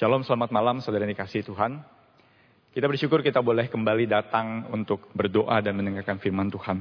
Shalom, 0.00 0.24
selamat 0.24 0.48
malam 0.48 0.80
saudara 0.80 1.04
yang 1.04 1.12
dikasih 1.12 1.44
Tuhan. 1.44 1.76
Kita 2.72 2.88
bersyukur 2.88 3.20
kita 3.20 3.44
boleh 3.44 3.68
kembali 3.68 4.08
datang 4.08 4.64
untuk 4.72 5.12
berdoa 5.12 5.60
dan 5.60 5.76
mendengarkan 5.76 6.16
firman 6.16 6.48
Tuhan. 6.48 6.80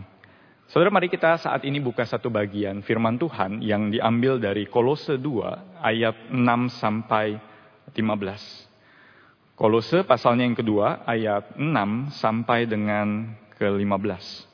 Saudara 0.71 0.87
mari 0.87 1.11
kita 1.11 1.35
saat 1.35 1.67
ini 1.67 1.83
buka 1.83 2.07
satu 2.07 2.31
bagian 2.31 2.79
firman 2.79 3.19
Tuhan 3.19 3.59
yang 3.59 3.91
diambil 3.91 4.39
dari 4.39 4.71
Kolose 4.71 5.19
2 5.19 5.83
ayat 5.83 6.31
6 6.31 6.79
sampai 6.79 7.35
15. 7.91 7.99
Kolose 9.59 10.07
pasalnya 10.07 10.47
yang 10.47 10.55
kedua 10.55 11.03
ayat 11.03 11.59
6 11.59 12.15
sampai 12.15 12.71
dengan 12.71 13.35
ke-15. 13.59 14.47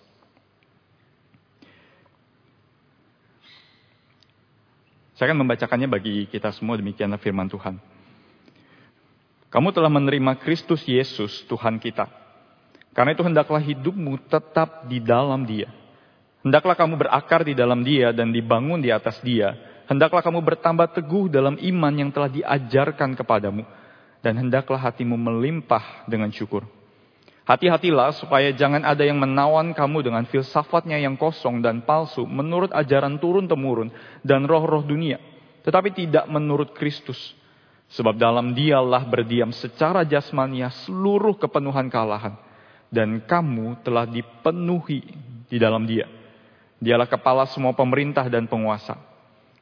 Saya 5.13 5.25
akan 5.29 5.45
membacakannya 5.45 5.86
bagi 5.86 6.25
kita 6.34 6.50
semua 6.50 6.82
demikianlah 6.82 7.21
firman 7.21 7.45
Tuhan. 7.45 7.93
Kamu 9.54 9.71
telah 9.71 9.91
menerima 9.91 10.38
Kristus 10.41 10.84
Yesus 10.84 11.45
Tuhan 11.48 11.80
kita. 11.80 12.09
Karena 12.95 13.12
itu 13.12 13.23
hendaklah 13.27 13.59
hidupmu 13.59 14.31
tetap 14.31 14.88
di 14.88 15.03
dalam 15.03 15.44
dia. 15.44 15.67
Hendaklah 16.45 16.77
kamu 16.77 16.95
berakar 16.95 17.41
di 17.44 17.58
dalam 17.58 17.84
dia 17.84 18.13
dan 18.13 18.31
dibangun 18.31 18.80
di 18.80 18.94
atas 18.94 19.20
dia. 19.20 19.58
Hendaklah 19.89 20.22
kamu 20.22 20.39
bertambah 20.41 20.94
teguh 20.94 21.27
dalam 21.27 21.58
iman 21.58 21.94
yang 21.94 22.09
telah 22.13 22.30
diajarkan 22.30 23.17
kepadamu. 23.17 23.67
Dan 24.23 24.41
hendaklah 24.41 24.80
hatimu 24.80 25.13
melimpah 25.13 26.08
dengan 26.09 26.31
syukur. 26.34 26.66
Hati-hatilah 27.45 28.09
supaya 28.17 28.50
jangan 28.58 28.81
ada 28.81 29.05
yang 29.05 29.22
menawan 29.22 29.70
kamu 29.77 30.02
dengan 30.02 30.25
filsafatnya 30.25 30.98
yang 30.98 31.14
kosong 31.14 31.62
dan 31.62 31.86
palsu 31.86 32.25
menurut 32.25 32.73
ajaran 32.73 33.22
turun-temurun 33.22 33.94
dan 34.25 34.50
roh-roh 34.50 34.81
dunia. 34.81 35.22
Tetapi 35.62 35.94
tidak 35.94 36.25
menurut 36.25 36.73
Kristus. 36.73 37.38
Sebab 37.94 38.17
dalam 38.17 38.57
dialah 38.57 39.05
berdiam 39.05 39.53
secara 39.53 40.02
jasmania 40.02 40.73
seluruh 40.88 41.38
kepenuhan 41.38 41.88
kalahan. 41.89 42.33
Dan 42.89 43.22
kamu 43.22 43.86
telah 43.86 44.09
dipenuhi 44.09 45.05
di 45.45 45.58
dalam 45.61 45.86
dia. 45.86 46.09
Dialah 46.81 47.06
kepala 47.06 47.45
semua 47.50 47.73
pemerintah 47.78 48.25
dan 48.28 48.50
penguasa. 48.50 48.97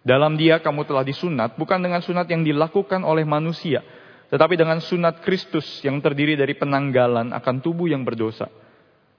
Dalam 0.03 0.35
dia 0.35 0.59
kamu 0.59 0.83
telah 0.83 1.03
disunat 1.03 1.55
bukan 1.55 1.79
dengan 1.79 2.03
sunat 2.03 2.27
yang 2.27 2.43
dilakukan 2.43 3.07
oleh 3.07 3.23
manusia 3.23 3.79
tetapi 4.33 4.57
dengan 4.57 4.81
sunat 4.81 5.21
Kristus 5.21 5.61
yang 5.85 6.01
terdiri 6.01 6.33
dari 6.33 6.57
penanggalan 6.57 7.29
akan 7.37 7.55
tubuh 7.61 7.85
yang 7.85 8.01
berdosa. 8.01 8.49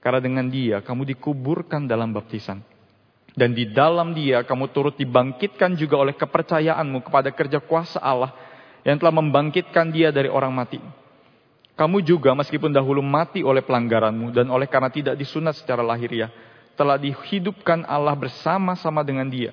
Karena 0.03 0.19
dengan 0.19 0.51
dia 0.51 0.83
kamu 0.83 1.07
dikuburkan 1.15 1.87
dalam 1.87 2.11
baptisan. 2.11 2.59
Dan 3.31 3.55
di 3.55 3.71
dalam 3.71 4.11
dia 4.11 4.43
kamu 4.43 4.75
turut 4.75 4.99
dibangkitkan 4.99 5.79
juga 5.79 6.03
oleh 6.03 6.19
kepercayaanmu 6.19 6.99
kepada 7.07 7.31
kerja 7.31 7.63
kuasa 7.63 8.03
Allah 8.03 8.35
yang 8.85 9.01
telah 9.01 9.17
membangkitkan 9.17 9.89
dia 9.89 10.13
dari 10.13 10.29
orang 10.29 10.53
mati. 10.53 10.77
Kamu 11.75 11.99
juga 12.05 12.31
meskipun 12.37 12.71
dahulu 12.71 13.03
mati 13.03 13.43
oleh 13.43 13.65
pelanggaranmu 13.65 14.31
dan 14.31 14.47
oleh 14.47 14.69
karena 14.69 14.87
tidak 14.87 15.17
disunat 15.19 15.57
secara 15.57 15.83
lahiriah, 15.83 16.31
telah 16.77 16.95
dihidupkan 16.95 17.83
Allah 17.83 18.15
bersama-sama 18.15 19.03
dengan 19.03 19.27
dia. 19.27 19.51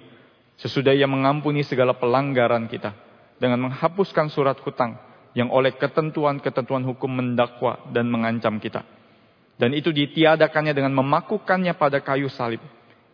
Sesudah 0.60 0.94
ia 0.94 1.08
mengampuni 1.10 1.66
segala 1.66 1.96
pelanggaran 1.96 2.70
kita 2.70 2.94
dengan 3.40 3.66
menghapuskan 3.66 4.30
surat 4.30 4.54
hutang 4.62 4.94
yang 5.34 5.50
oleh 5.50 5.74
ketentuan-ketentuan 5.74 6.86
hukum 6.86 7.10
mendakwa 7.10 7.82
dan 7.90 8.06
mengancam 8.06 8.60
kita. 8.62 8.86
Dan 9.58 9.74
itu 9.74 9.90
ditiadakannya 9.90 10.76
dengan 10.76 10.94
memakukannya 10.94 11.74
pada 11.74 11.98
kayu 11.98 12.30
salib. 12.30 12.62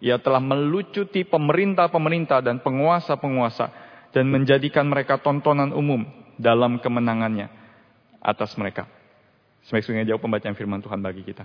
Ia 0.05 0.20
telah 0.20 0.42
melucuti 0.42 1.25
pemerintah-pemerintah 1.25 2.44
dan 2.44 2.60
penguasa-penguasa 2.60 3.88
dan 4.12 4.28
menjadikan 4.28 4.89
mereka 4.89 5.20
tontonan 5.20 5.73
umum 5.73 6.05
dalam 6.39 6.81
kemenangannya 6.81 7.51
atas 8.23 8.55
mereka. 8.56 8.89
Semakin 9.69 10.09
jauh 10.09 10.23
pembacaan 10.23 10.56
firman 10.56 10.81
Tuhan 10.81 11.03
bagi 11.03 11.27
kita. 11.27 11.45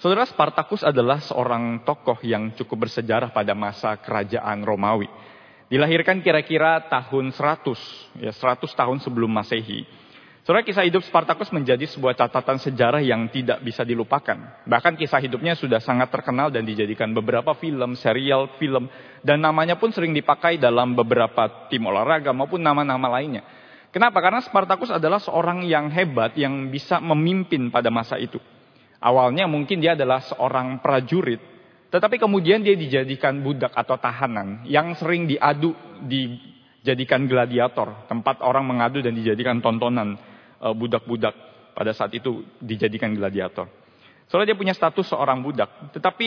Saudara 0.00 0.24
Spartacus 0.24 0.80
adalah 0.80 1.20
seorang 1.20 1.84
tokoh 1.84 2.16
yang 2.24 2.56
cukup 2.56 2.88
bersejarah 2.88 3.36
pada 3.36 3.52
masa 3.52 4.00
kerajaan 4.00 4.64
Romawi. 4.64 5.04
Dilahirkan 5.68 6.24
kira-kira 6.24 6.88
tahun 6.88 7.36
100, 7.36 8.24
ya 8.24 8.32
100 8.32 8.64
tahun 8.64 8.98
sebelum 9.04 9.28
Masehi. 9.28 9.84
Saudara 10.50 10.66
kisah 10.66 10.82
hidup 10.82 11.06
Spartacus 11.06 11.54
menjadi 11.54 11.86
sebuah 11.86 12.18
catatan 12.18 12.58
sejarah 12.58 12.98
yang 12.98 13.30
tidak 13.30 13.62
bisa 13.62 13.86
dilupakan. 13.86 14.34
Bahkan 14.66 14.98
kisah 14.98 15.22
hidupnya 15.22 15.54
sudah 15.54 15.78
sangat 15.78 16.10
terkenal 16.10 16.50
dan 16.50 16.66
dijadikan 16.66 17.14
beberapa 17.14 17.54
film, 17.54 17.94
serial, 17.94 18.58
film, 18.58 18.90
dan 19.22 19.46
namanya 19.46 19.78
pun 19.78 19.94
sering 19.94 20.10
dipakai 20.10 20.58
dalam 20.58 20.98
beberapa 20.98 21.70
tim 21.70 21.86
olahraga 21.86 22.34
maupun 22.34 22.58
nama-nama 22.58 23.06
lainnya. 23.14 23.46
Kenapa? 23.94 24.18
Karena 24.18 24.42
Spartacus 24.42 24.90
adalah 24.90 25.22
seorang 25.22 25.62
yang 25.70 25.86
hebat 25.86 26.34
yang 26.34 26.66
bisa 26.66 26.98
memimpin 26.98 27.70
pada 27.70 27.86
masa 27.94 28.18
itu. 28.18 28.42
Awalnya 28.98 29.46
mungkin 29.46 29.78
dia 29.78 29.94
adalah 29.94 30.18
seorang 30.34 30.82
prajurit 30.82 31.38
tetapi 31.94 32.18
kemudian 32.18 32.58
dia 32.66 32.74
dijadikan 32.74 33.38
budak 33.38 33.70
atau 33.70 33.94
tahanan 34.02 34.66
yang 34.66 34.98
sering 34.98 35.30
diadu, 35.30 35.78
dijadikan 36.10 37.30
gladiator, 37.30 38.02
tempat 38.10 38.42
orang 38.42 38.66
mengadu 38.66 38.98
dan 38.98 39.14
dijadikan 39.14 39.62
tontonan 39.62 40.18
budak-budak 40.60 41.32
pada 41.72 41.96
saat 41.96 42.12
itu 42.12 42.44
dijadikan 42.60 43.16
gladiator. 43.16 43.66
Soalnya 44.30 44.54
dia 44.54 44.60
punya 44.62 44.74
status 44.76 45.10
seorang 45.10 45.42
budak, 45.42 45.90
tetapi 45.90 46.26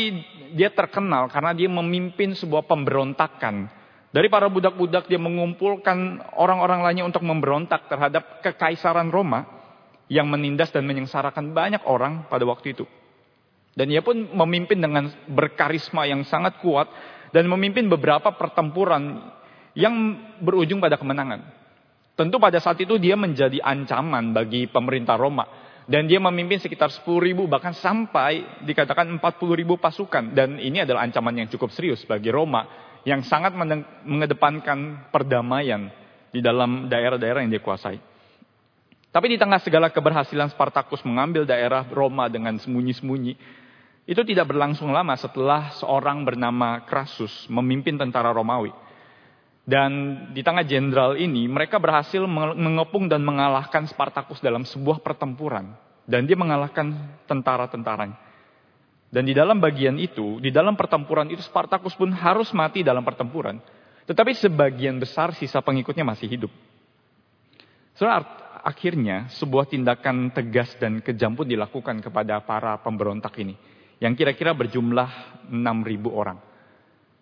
dia 0.60 0.68
terkenal 0.76 1.32
karena 1.32 1.56
dia 1.56 1.72
memimpin 1.72 2.36
sebuah 2.36 2.68
pemberontakan. 2.68 3.72
Dari 4.12 4.28
para 4.28 4.52
budak-budak 4.52 5.08
dia 5.08 5.18
mengumpulkan 5.18 6.20
orang-orang 6.36 6.84
lainnya 6.84 7.08
untuk 7.08 7.24
memberontak 7.24 7.88
terhadap 7.88 8.44
kekaisaran 8.44 9.08
Roma 9.08 9.48
yang 10.12 10.28
menindas 10.28 10.70
dan 10.70 10.84
menyengsarakan 10.84 11.56
banyak 11.56 11.82
orang 11.88 12.28
pada 12.28 12.44
waktu 12.44 12.76
itu. 12.76 12.86
Dan 13.74 13.90
ia 13.90 14.06
pun 14.06 14.30
memimpin 14.36 14.78
dengan 14.78 15.10
berkarisma 15.32 16.06
yang 16.06 16.22
sangat 16.28 16.62
kuat 16.62 16.92
dan 17.34 17.50
memimpin 17.50 17.90
beberapa 17.90 18.36
pertempuran 18.36 19.32
yang 19.74 19.96
berujung 20.44 20.78
pada 20.78 21.00
kemenangan. 21.00 21.63
Tentu 22.14 22.38
pada 22.38 22.62
saat 22.62 22.78
itu 22.78 23.02
dia 23.02 23.18
menjadi 23.18 23.58
ancaman 23.62 24.38
bagi 24.38 24.70
pemerintah 24.70 25.18
Roma. 25.18 25.46
Dan 25.84 26.08
dia 26.08 26.16
memimpin 26.22 26.64
sekitar 26.64 26.88
10 26.88 27.04
ribu 27.20 27.44
bahkan 27.50 27.76
sampai 27.76 28.64
dikatakan 28.64 29.10
40 29.20 29.60
ribu 29.60 29.76
pasukan. 29.82 30.32
Dan 30.32 30.62
ini 30.62 30.86
adalah 30.86 31.04
ancaman 31.04 31.44
yang 31.44 31.50
cukup 31.50 31.74
serius 31.74 32.06
bagi 32.06 32.32
Roma 32.32 32.64
yang 33.04 33.20
sangat 33.26 33.52
mengedepankan 34.08 35.12
perdamaian 35.12 35.92
di 36.32 36.40
dalam 36.40 36.88
daerah-daerah 36.88 37.44
yang 37.44 37.52
dia 37.52 37.60
kuasai. 37.60 38.00
Tapi 39.14 39.30
di 39.30 39.38
tengah 39.38 39.62
segala 39.62 39.94
keberhasilan 39.94 40.50
Spartacus 40.50 41.06
mengambil 41.06 41.46
daerah 41.46 41.86
Roma 41.86 42.26
dengan 42.32 42.58
sembunyi-sembunyi, 42.58 43.34
itu 44.10 44.22
tidak 44.26 44.50
berlangsung 44.50 44.90
lama 44.90 45.14
setelah 45.14 45.70
seorang 45.78 46.26
bernama 46.26 46.82
Crassus 46.90 47.46
memimpin 47.46 47.94
tentara 47.94 48.34
Romawi. 48.34 48.74
Dan 49.64 49.92
di 50.36 50.44
tengah 50.44 50.68
jenderal 50.68 51.16
ini 51.16 51.48
mereka 51.48 51.80
berhasil 51.80 52.20
mengepung 52.28 53.08
dan 53.08 53.24
mengalahkan 53.24 53.88
Spartacus 53.88 54.44
dalam 54.44 54.68
sebuah 54.68 55.00
pertempuran. 55.00 55.72
Dan 56.04 56.28
dia 56.28 56.36
mengalahkan 56.36 56.92
tentara-tentaranya. 57.24 58.20
Dan 59.08 59.24
di 59.24 59.32
dalam 59.32 59.62
bagian 59.64 59.96
itu, 60.02 60.42
di 60.44 60.52
dalam 60.52 60.76
pertempuran 60.76 61.32
itu 61.32 61.40
Spartacus 61.40 61.96
pun 61.96 62.12
harus 62.12 62.52
mati 62.52 62.84
dalam 62.84 63.06
pertempuran. 63.08 63.62
Tetapi 64.04 64.36
sebagian 64.36 65.00
besar 65.00 65.32
sisa 65.32 65.64
pengikutnya 65.64 66.04
masih 66.04 66.28
hidup. 66.28 66.52
Soalnya 67.96 68.26
akhirnya 68.64 69.18
sebuah 69.32 69.70
tindakan 69.70 70.34
tegas 70.36 70.76
dan 70.76 71.00
kejam 71.00 71.38
pun 71.38 71.48
dilakukan 71.48 72.04
kepada 72.04 72.42
para 72.44 72.76
pemberontak 72.84 73.32
ini 73.40 73.56
yang 74.02 74.18
kira-kira 74.18 74.52
berjumlah 74.52 75.08
6.000 75.48 75.56
orang. 76.12 76.36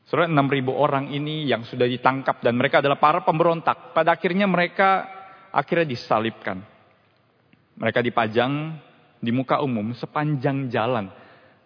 Saudara 0.06 0.28
6.000 0.28 0.68
orang 0.74 1.06
ini 1.14 1.48
yang 1.48 1.64
sudah 1.64 1.88
ditangkap 1.88 2.42
dan 2.44 2.58
mereka 2.58 2.82
adalah 2.84 2.98
para 3.00 3.22
pemberontak. 3.24 3.94
Pada 3.96 4.18
akhirnya 4.18 4.50
mereka 4.50 5.08
akhirnya 5.54 5.88
disalibkan. 5.88 6.60
Mereka 7.78 8.04
dipajang 8.04 8.76
di 9.22 9.32
muka 9.32 9.62
umum 9.62 9.94
sepanjang 9.96 10.68
jalan 10.68 11.08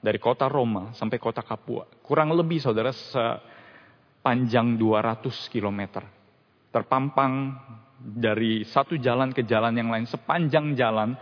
dari 0.04 0.20
kota 0.22 0.46
Roma 0.46 0.94
sampai 0.94 1.18
kota 1.18 1.42
Kapua. 1.42 1.90
Kurang 2.06 2.36
lebih 2.38 2.62
saudara 2.62 2.94
sepanjang 2.94 4.78
200 4.78 5.50
km. 5.50 6.06
Terpampang 6.70 7.58
dari 7.98 8.62
satu 8.68 9.00
jalan 9.00 9.34
ke 9.34 9.42
jalan 9.42 9.74
yang 9.74 9.90
lain 9.90 10.06
sepanjang 10.06 10.78
jalan 10.78 11.18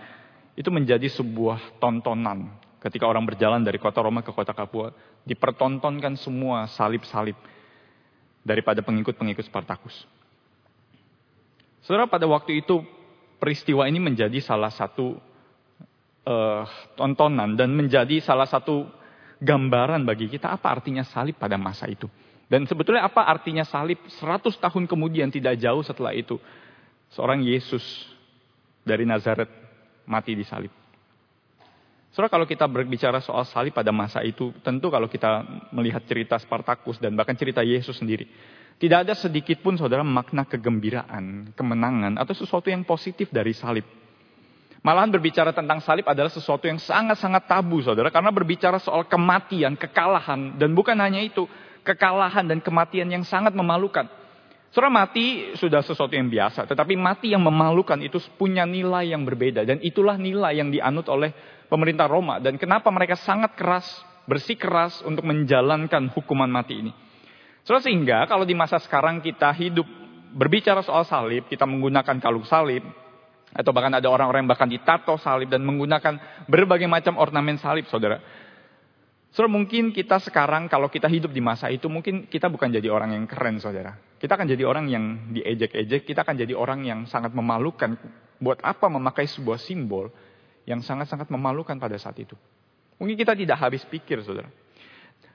itu 0.59 0.67
menjadi 0.67 1.07
sebuah 1.07 1.79
tontonan 1.79 2.51
ketika 2.83 3.07
orang 3.07 3.23
berjalan 3.23 3.63
dari 3.63 3.79
kota 3.79 4.03
Roma 4.03 4.19
ke 4.19 4.35
kota 4.35 4.51
Kapua, 4.51 4.91
dipertontonkan 5.23 6.19
semua 6.19 6.67
salib-salib 6.67 7.35
daripada 8.43 8.83
pengikut-pengikut 8.83 9.47
Spartacus. 9.47 10.03
Saudara, 11.83 12.07
pada 12.07 12.27
waktu 12.27 12.63
itu 12.63 12.83
peristiwa 13.39 13.87
ini 13.87 13.99
menjadi 13.99 14.39
salah 14.39 14.71
satu 14.71 15.19
uh, 16.27 16.63
tontonan 16.95 17.55
dan 17.55 17.71
menjadi 17.75 18.23
salah 18.23 18.47
satu 18.47 18.87
gambaran 19.43 20.07
bagi 20.07 20.31
kita 20.31 20.51
apa 20.51 20.79
artinya 20.79 21.03
salib 21.03 21.35
pada 21.35 21.59
masa 21.59 21.87
itu. 21.91 22.07
Dan 22.47 22.67
sebetulnya 22.67 23.07
apa 23.07 23.23
artinya 23.27 23.67
salib 23.67 23.99
100 24.07 24.59
tahun 24.59 24.83
kemudian 24.87 25.31
tidak 25.31 25.59
jauh 25.59 25.83
setelah 25.83 26.15
itu. 26.15 26.39
seorang 27.13 27.45
Yesus 27.45 28.09
dari 28.81 29.05
Nazaret 29.05 29.45
mati 30.09 30.33
di 30.33 30.41
salib. 30.41 30.82
Saudara 32.13 32.29
kalau 32.29 32.45
kita 32.45 32.69
berbicara 32.69 33.17
soal 33.25 33.41
salib 33.49 33.73
pada 33.73 33.89
masa 33.89 34.21
itu, 34.21 34.53
tentu 34.61 34.93
kalau 34.93 35.09
kita 35.09 35.41
melihat 35.73 36.05
cerita 36.05 36.37
Spartacus 36.37 37.01
dan 37.01 37.17
bahkan 37.17 37.33
cerita 37.33 37.65
Yesus 37.65 37.97
sendiri, 37.97 38.29
tidak 38.77 39.09
ada 39.09 39.17
sedikit 39.17 39.57
pun 39.65 39.73
saudara 39.81 40.05
makna 40.05 40.45
kegembiraan, 40.45 41.57
kemenangan, 41.57 42.21
atau 42.21 42.37
sesuatu 42.37 42.69
yang 42.69 42.85
positif 42.85 43.33
dari 43.33 43.57
salib. 43.57 43.81
Malahan 44.85 45.09
berbicara 45.09 45.57
tentang 45.57 45.81
salib 45.81 46.05
adalah 46.05 46.29
sesuatu 46.29 46.69
yang 46.69 46.77
sangat-sangat 46.77 47.49
tabu 47.49 47.81
saudara, 47.81 48.13
karena 48.13 48.29
berbicara 48.29 48.77
soal 48.77 49.09
kematian, 49.09 49.73
kekalahan, 49.73 50.53
dan 50.61 50.69
bukan 50.77 50.93
hanya 51.01 51.17
itu, 51.17 51.49
kekalahan 51.81 52.45
dan 52.45 52.61
kematian 52.61 53.09
yang 53.09 53.25
sangat 53.25 53.57
memalukan. 53.57 54.05
Saudara 54.69 54.89
mati 54.89 55.53
sudah 55.57 55.81
sesuatu 55.81 56.13
yang 56.13 56.29
biasa, 56.29 56.69
tetapi 56.69 56.93
mati 56.93 57.33
yang 57.33 57.41
memalukan 57.41 57.97
itu 58.05 58.21
punya 58.37 58.69
nilai 58.69 59.09
yang 59.09 59.25
berbeda, 59.25 59.65
dan 59.65 59.81
itulah 59.81 60.13
nilai 60.13 60.61
yang 60.61 60.69
dianut 60.69 61.09
oleh 61.09 61.33
pemerintah 61.73 62.05
Roma 62.05 62.37
dan 62.37 62.61
kenapa 62.61 62.93
mereka 62.93 63.17
sangat 63.17 63.57
keras, 63.57 63.89
bersikeras 64.29 65.01
untuk 65.01 65.25
menjalankan 65.25 66.13
hukuman 66.13 66.45
mati 66.45 66.85
ini. 66.85 66.93
So, 67.65 67.73
sehingga 67.81 68.29
kalau 68.29 68.45
di 68.45 68.53
masa 68.53 68.77
sekarang 68.77 69.25
kita 69.25 69.49
hidup 69.57 69.89
berbicara 70.37 70.85
soal 70.85 71.01
salib, 71.09 71.49
kita 71.49 71.65
menggunakan 71.65 72.21
kalung 72.21 72.45
salib, 72.45 72.85
atau 73.49 73.71
bahkan 73.73 73.97
ada 73.97 74.05
orang-orang 74.05 74.45
yang 74.45 74.51
bahkan 74.51 74.69
ditato 74.69 75.17
salib 75.17 75.49
dan 75.49 75.65
menggunakan 75.65 76.45
berbagai 76.45 76.85
macam 76.85 77.17
ornamen 77.17 77.57
salib, 77.57 77.89
saudara. 77.89 78.21
Saudara, 79.33 79.49
mungkin 79.49 79.89
kita 79.89 80.21
sekarang 80.21 80.69
kalau 80.69 80.93
kita 80.93 81.09
hidup 81.09 81.33
di 81.33 81.41
masa 81.41 81.73
itu, 81.73 81.89
mungkin 81.89 82.29
kita 82.29 82.53
bukan 82.53 82.69
jadi 82.69 82.85
orang 82.93 83.17
yang 83.17 83.25
keren, 83.25 83.57
saudara. 83.57 83.97
Kita 84.21 84.37
akan 84.37 84.45
jadi 84.45 84.61
orang 84.61 84.85
yang 84.93 85.33
diejek-ejek, 85.33 86.05
kita 86.05 86.21
akan 86.21 86.37
jadi 86.37 86.53
orang 86.53 86.85
yang 86.85 86.99
sangat 87.09 87.33
memalukan. 87.33 87.97
Buat 88.37 88.61
apa 88.61 88.91
memakai 88.91 89.25
sebuah 89.25 89.57
simbol 89.57 90.11
yang 90.63 90.79
sangat-sangat 90.79 91.27
memalukan 91.31 91.75
pada 91.75 91.95
saat 91.99 92.17
itu. 92.19 92.35
Mungkin 92.99 93.19
kita 93.19 93.35
tidak 93.35 93.57
habis 93.59 93.83
pikir, 93.87 94.23
saudara. 94.23 94.47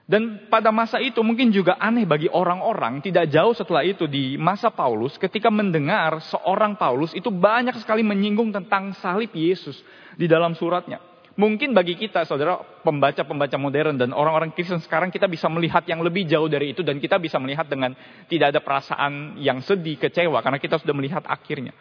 Dan 0.09 0.49
pada 0.49 0.73
masa 0.73 0.97
itu 0.97 1.21
mungkin 1.21 1.53
juga 1.53 1.77
aneh 1.77 2.01
bagi 2.01 2.25
orang-orang, 2.25 2.97
tidak 2.97 3.29
jauh 3.29 3.53
setelah 3.53 3.85
itu 3.85 4.09
di 4.09 4.41
masa 4.41 4.73
Paulus, 4.73 5.21
ketika 5.21 5.53
mendengar 5.53 6.17
seorang 6.25 6.73
Paulus 6.81 7.13
itu 7.13 7.29
banyak 7.29 7.77
sekali 7.77 8.01
menyinggung 8.01 8.49
tentang 8.49 8.97
salib 8.97 9.29
Yesus 9.37 9.77
di 10.17 10.25
dalam 10.25 10.57
suratnya. 10.57 10.97
Mungkin 11.37 11.77
bagi 11.77 11.93
kita, 11.93 12.25
saudara, 12.25 12.57
pembaca-pembaca 12.81 13.53
modern 13.61 14.01
dan 14.01 14.09
orang-orang 14.11 14.49
Kristen 14.49 14.81
sekarang 14.81 15.13
kita 15.13 15.29
bisa 15.29 15.45
melihat 15.45 15.85
yang 15.85 16.01
lebih 16.01 16.25
jauh 16.25 16.49
dari 16.49 16.73
itu 16.73 16.81
dan 16.81 16.97
kita 16.97 17.21
bisa 17.21 17.37
melihat 17.37 17.69
dengan 17.69 17.93
tidak 18.25 18.57
ada 18.57 18.65
perasaan 18.65 19.37
yang 19.37 19.61
sedih, 19.61 20.01
kecewa 20.01 20.41
karena 20.41 20.57
kita 20.57 20.81
sudah 20.81 20.91
melihat 20.97 21.21
akhirnya. 21.29 21.71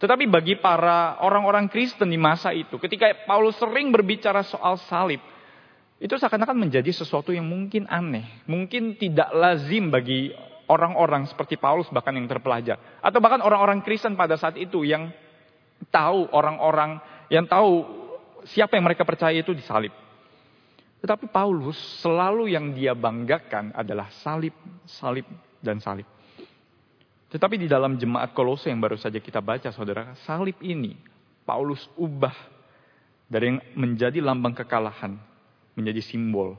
Tetapi 0.00 0.24
bagi 0.32 0.56
para 0.56 1.20
orang-orang 1.20 1.68
Kristen 1.68 2.08
di 2.08 2.16
masa 2.16 2.56
itu, 2.56 2.80
ketika 2.80 3.12
Paulus 3.28 3.60
sering 3.60 3.92
berbicara 3.92 4.40
soal 4.40 4.80
salib, 4.88 5.20
itu 6.00 6.16
seakan-akan 6.16 6.56
menjadi 6.56 6.88
sesuatu 6.88 7.36
yang 7.36 7.44
mungkin 7.44 7.84
aneh, 7.84 8.24
mungkin 8.48 8.96
tidak 8.96 9.28
lazim 9.36 9.92
bagi 9.92 10.32
orang-orang 10.72 11.28
seperti 11.28 11.60
Paulus 11.60 11.92
bahkan 11.92 12.16
yang 12.16 12.24
terpelajar, 12.24 12.80
atau 13.04 13.20
bahkan 13.20 13.44
orang-orang 13.44 13.84
Kristen 13.84 14.16
pada 14.16 14.40
saat 14.40 14.56
itu 14.56 14.88
yang 14.88 15.12
tahu 15.92 16.32
orang-orang 16.32 16.96
yang 17.28 17.44
tahu 17.44 17.84
siapa 18.48 18.80
yang 18.80 18.88
mereka 18.88 19.04
percaya 19.04 19.36
itu 19.36 19.52
disalib. 19.52 19.92
Tetapi 21.04 21.28
Paulus 21.28 21.76
selalu 22.00 22.52
yang 22.52 22.72
dia 22.72 22.96
banggakan 22.96 23.76
adalah 23.76 24.08
salib, 24.24 24.56
salib, 24.88 25.28
dan 25.60 25.76
salib. 25.80 26.08
Tetapi 27.30 27.54
di 27.62 27.70
dalam 27.70 27.94
jemaat 27.94 28.34
kolose 28.34 28.68
yang 28.68 28.82
baru 28.82 28.98
saja 28.98 29.22
kita 29.22 29.38
baca 29.38 29.70
saudara, 29.70 30.18
salib 30.26 30.58
ini 30.58 30.98
Paulus 31.46 31.86
ubah 31.94 32.34
dari 33.30 33.54
yang 33.54 33.58
menjadi 33.78 34.18
lambang 34.18 34.54
kekalahan 34.58 35.14
menjadi 35.78 36.02
simbol 36.02 36.58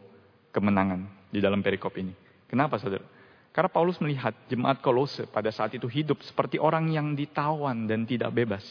kemenangan 0.56 1.04
di 1.28 1.44
dalam 1.44 1.60
perikop 1.60 1.92
ini. 2.00 2.16
Kenapa 2.48 2.80
saudara? 2.80 3.04
Karena 3.52 3.68
Paulus 3.68 4.00
melihat 4.00 4.32
jemaat 4.48 4.80
kolose 4.80 5.28
pada 5.28 5.52
saat 5.52 5.76
itu 5.76 5.84
hidup 5.92 6.24
seperti 6.24 6.56
orang 6.56 6.88
yang 6.88 7.12
ditawan 7.20 7.84
dan 7.84 8.08
tidak 8.08 8.32
bebas. 8.32 8.64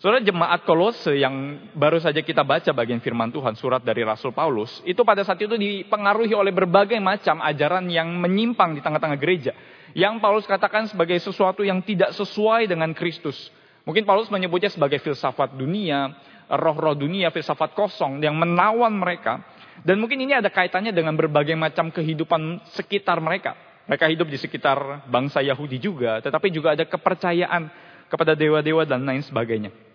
Saudara 0.00 0.24
jemaat 0.24 0.64
kolose 0.64 1.12
yang 1.12 1.60
baru 1.76 2.00
saja 2.00 2.24
kita 2.24 2.40
baca 2.40 2.72
bagian 2.72 3.04
firman 3.04 3.28
Tuhan, 3.28 3.52
surat 3.52 3.84
dari 3.84 4.00
Rasul 4.00 4.32
Paulus, 4.32 4.80
itu 4.88 5.04
pada 5.04 5.20
saat 5.20 5.36
itu 5.44 5.60
dipengaruhi 5.60 6.32
oleh 6.32 6.56
berbagai 6.56 6.96
macam 6.96 7.36
ajaran 7.44 7.84
yang 7.92 8.08
menyimpang 8.16 8.72
di 8.72 8.80
tengah-tengah 8.80 9.20
gereja 9.20 9.52
yang 9.92 10.16
Paulus 10.22 10.48
katakan 10.48 10.88
sebagai 10.88 11.20
sesuatu 11.20 11.60
yang 11.60 11.84
tidak 11.84 12.16
sesuai 12.16 12.64
dengan 12.64 12.96
Kristus. 12.96 13.52
Mungkin 13.84 14.08
Paulus 14.08 14.32
menyebutnya 14.32 14.72
sebagai 14.72 15.04
filsafat 15.04 15.52
dunia, 15.52 16.16
roh-roh 16.48 16.96
dunia, 16.96 17.28
filsafat 17.28 17.76
kosong 17.76 18.24
yang 18.24 18.40
menawan 18.40 18.96
mereka. 18.96 19.44
Dan 19.84 20.00
mungkin 20.00 20.16
ini 20.16 20.32
ada 20.32 20.48
kaitannya 20.48 20.96
dengan 20.96 21.12
berbagai 21.12 21.56
macam 21.60 21.92
kehidupan 21.92 22.72
sekitar 22.72 23.20
mereka. 23.20 23.52
Mereka 23.84 24.08
hidup 24.08 24.32
di 24.32 24.40
sekitar 24.40 25.04
bangsa 25.12 25.44
Yahudi 25.44 25.76
juga, 25.76 26.24
tetapi 26.24 26.48
juga 26.48 26.72
ada 26.72 26.88
kepercayaan 26.88 27.68
kepada 28.08 28.32
dewa-dewa 28.32 28.88
dan 28.88 29.02
lain 29.02 29.20
sebagainya. 29.20 29.89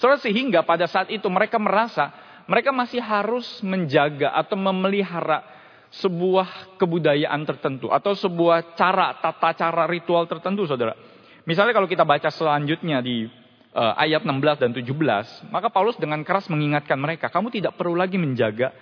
Soalnya 0.00 0.24
sehingga 0.24 0.64
pada 0.64 0.88
saat 0.88 1.12
itu 1.12 1.28
mereka 1.28 1.60
merasa 1.60 2.08
mereka 2.48 2.72
masih 2.72 3.04
harus 3.04 3.60
menjaga 3.60 4.32
atau 4.32 4.56
memelihara 4.56 5.44
sebuah 5.92 6.80
kebudayaan 6.80 7.44
tertentu 7.44 7.92
atau 7.92 8.16
sebuah 8.16 8.74
cara 8.80 9.20
tata 9.20 9.52
cara 9.52 9.84
ritual 9.84 10.24
tertentu 10.24 10.64
saudara. 10.64 10.96
Misalnya 11.44 11.76
kalau 11.76 11.84
kita 11.84 12.08
baca 12.08 12.32
selanjutnya 12.32 13.04
di 13.04 13.28
uh, 13.76 13.94
ayat 14.00 14.24
16 14.24 14.62
dan 14.62 14.70
17, 14.72 15.52
maka 15.52 15.68
Paulus 15.68 15.98
dengan 16.00 16.24
keras 16.24 16.48
mengingatkan 16.48 16.98
mereka, 16.98 17.28
kamu 17.30 17.52
tidak 17.52 17.76
perlu 17.76 17.94
lagi 17.98 18.16
menjaga 18.16 18.72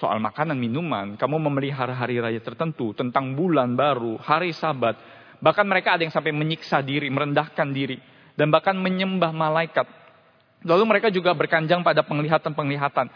soal 0.00 0.16
makanan 0.16 0.56
minuman, 0.56 1.20
kamu 1.20 1.36
memelihara 1.36 1.92
hari 1.92 2.16
raya 2.16 2.40
tertentu, 2.40 2.96
tentang 2.96 3.36
bulan 3.36 3.76
baru, 3.76 4.16
hari 4.16 4.56
sabat, 4.56 4.96
bahkan 5.44 5.68
mereka 5.68 5.96
ada 5.96 6.08
yang 6.08 6.14
sampai 6.14 6.32
menyiksa 6.32 6.80
diri, 6.80 7.12
merendahkan 7.12 7.68
diri, 7.68 8.00
dan 8.32 8.48
bahkan 8.48 8.76
menyembah 8.80 9.32
malaikat. 9.32 9.99
Lalu 10.60 10.84
mereka 10.84 11.08
juga 11.08 11.32
berkanjang 11.32 11.80
pada 11.80 12.04
penglihatan-penglihatan. 12.04 13.08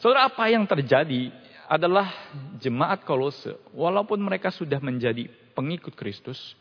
Saudara, 0.00 0.28
apa 0.28 0.48
yang 0.52 0.68
terjadi 0.68 1.32
adalah 1.70 2.10
jemaat 2.58 3.06
kolose, 3.06 3.56
walaupun 3.72 4.20
mereka 4.20 4.50
sudah 4.50 4.82
menjadi 4.82 5.30
pengikut 5.54 5.94
Kristus, 5.96 6.58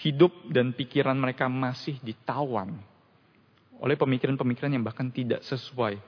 hidup 0.00 0.32
dan 0.50 0.74
pikiran 0.74 1.14
mereka 1.14 1.46
masih 1.46 1.96
ditawan 2.02 2.74
oleh 3.78 3.94
pemikiran-pemikiran 3.94 4.72
yang 4.74 4.82
bahkan 4.82 5.12
tidak 5.14 5.46
sesuai 5.46 6.00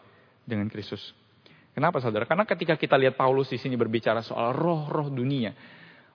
dengan 0.43 0.67
Kristus. 0.67 1.15
Kenapa 1.77 2.01
saudara? 2.01 2.25
Karena 2.25 2.49
ketika 2.49 2.75
kita 2.75 2.97
lihat 2.97 3.21
Paulus 3.21 3.53
di 3.53 3.61
sini 3.61 3.77
berbicara 3.77 4.25
soal 4.25 4.57
roh-roh 4.57 5.13
dunia, 5.13 5.53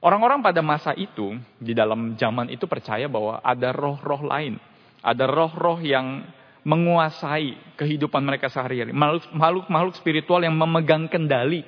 orang-orang 0.01 0.41
pada 0.41 0.59
masa 0.65 0.97
itu 0.97 1.37
di 1.61 1.77
dalam 1.77 2.17
zaman 2.17 2.49
itu 2.49 2.65
percaya 2.65 3.05
bahwa 3.05 3.37
ada 3.45 3.69
roh-roh 3.69 4.25
lain, 4.25 4.57
ada 5.05 5.29
roh-roh 5.29 5.77
yang 5.85 6.25
menguasai 6.61 7.77
kehidupan 7.77 8.21
mereka 8.21 8.49
sehari-hari. 8.49 8.93
Makhluk-makhluk 8.93 9.97
spiritual 9.97 10.45
yang 10.45 10.53
memegang 10.53 11.09
kendali 11.09 11.65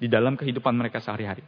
di 0.00 0.08
dalam 0.08 0.36
kehidupan 0.36 0.72
mereka 0.72 1.00
sehari-hari. 1.04 1.44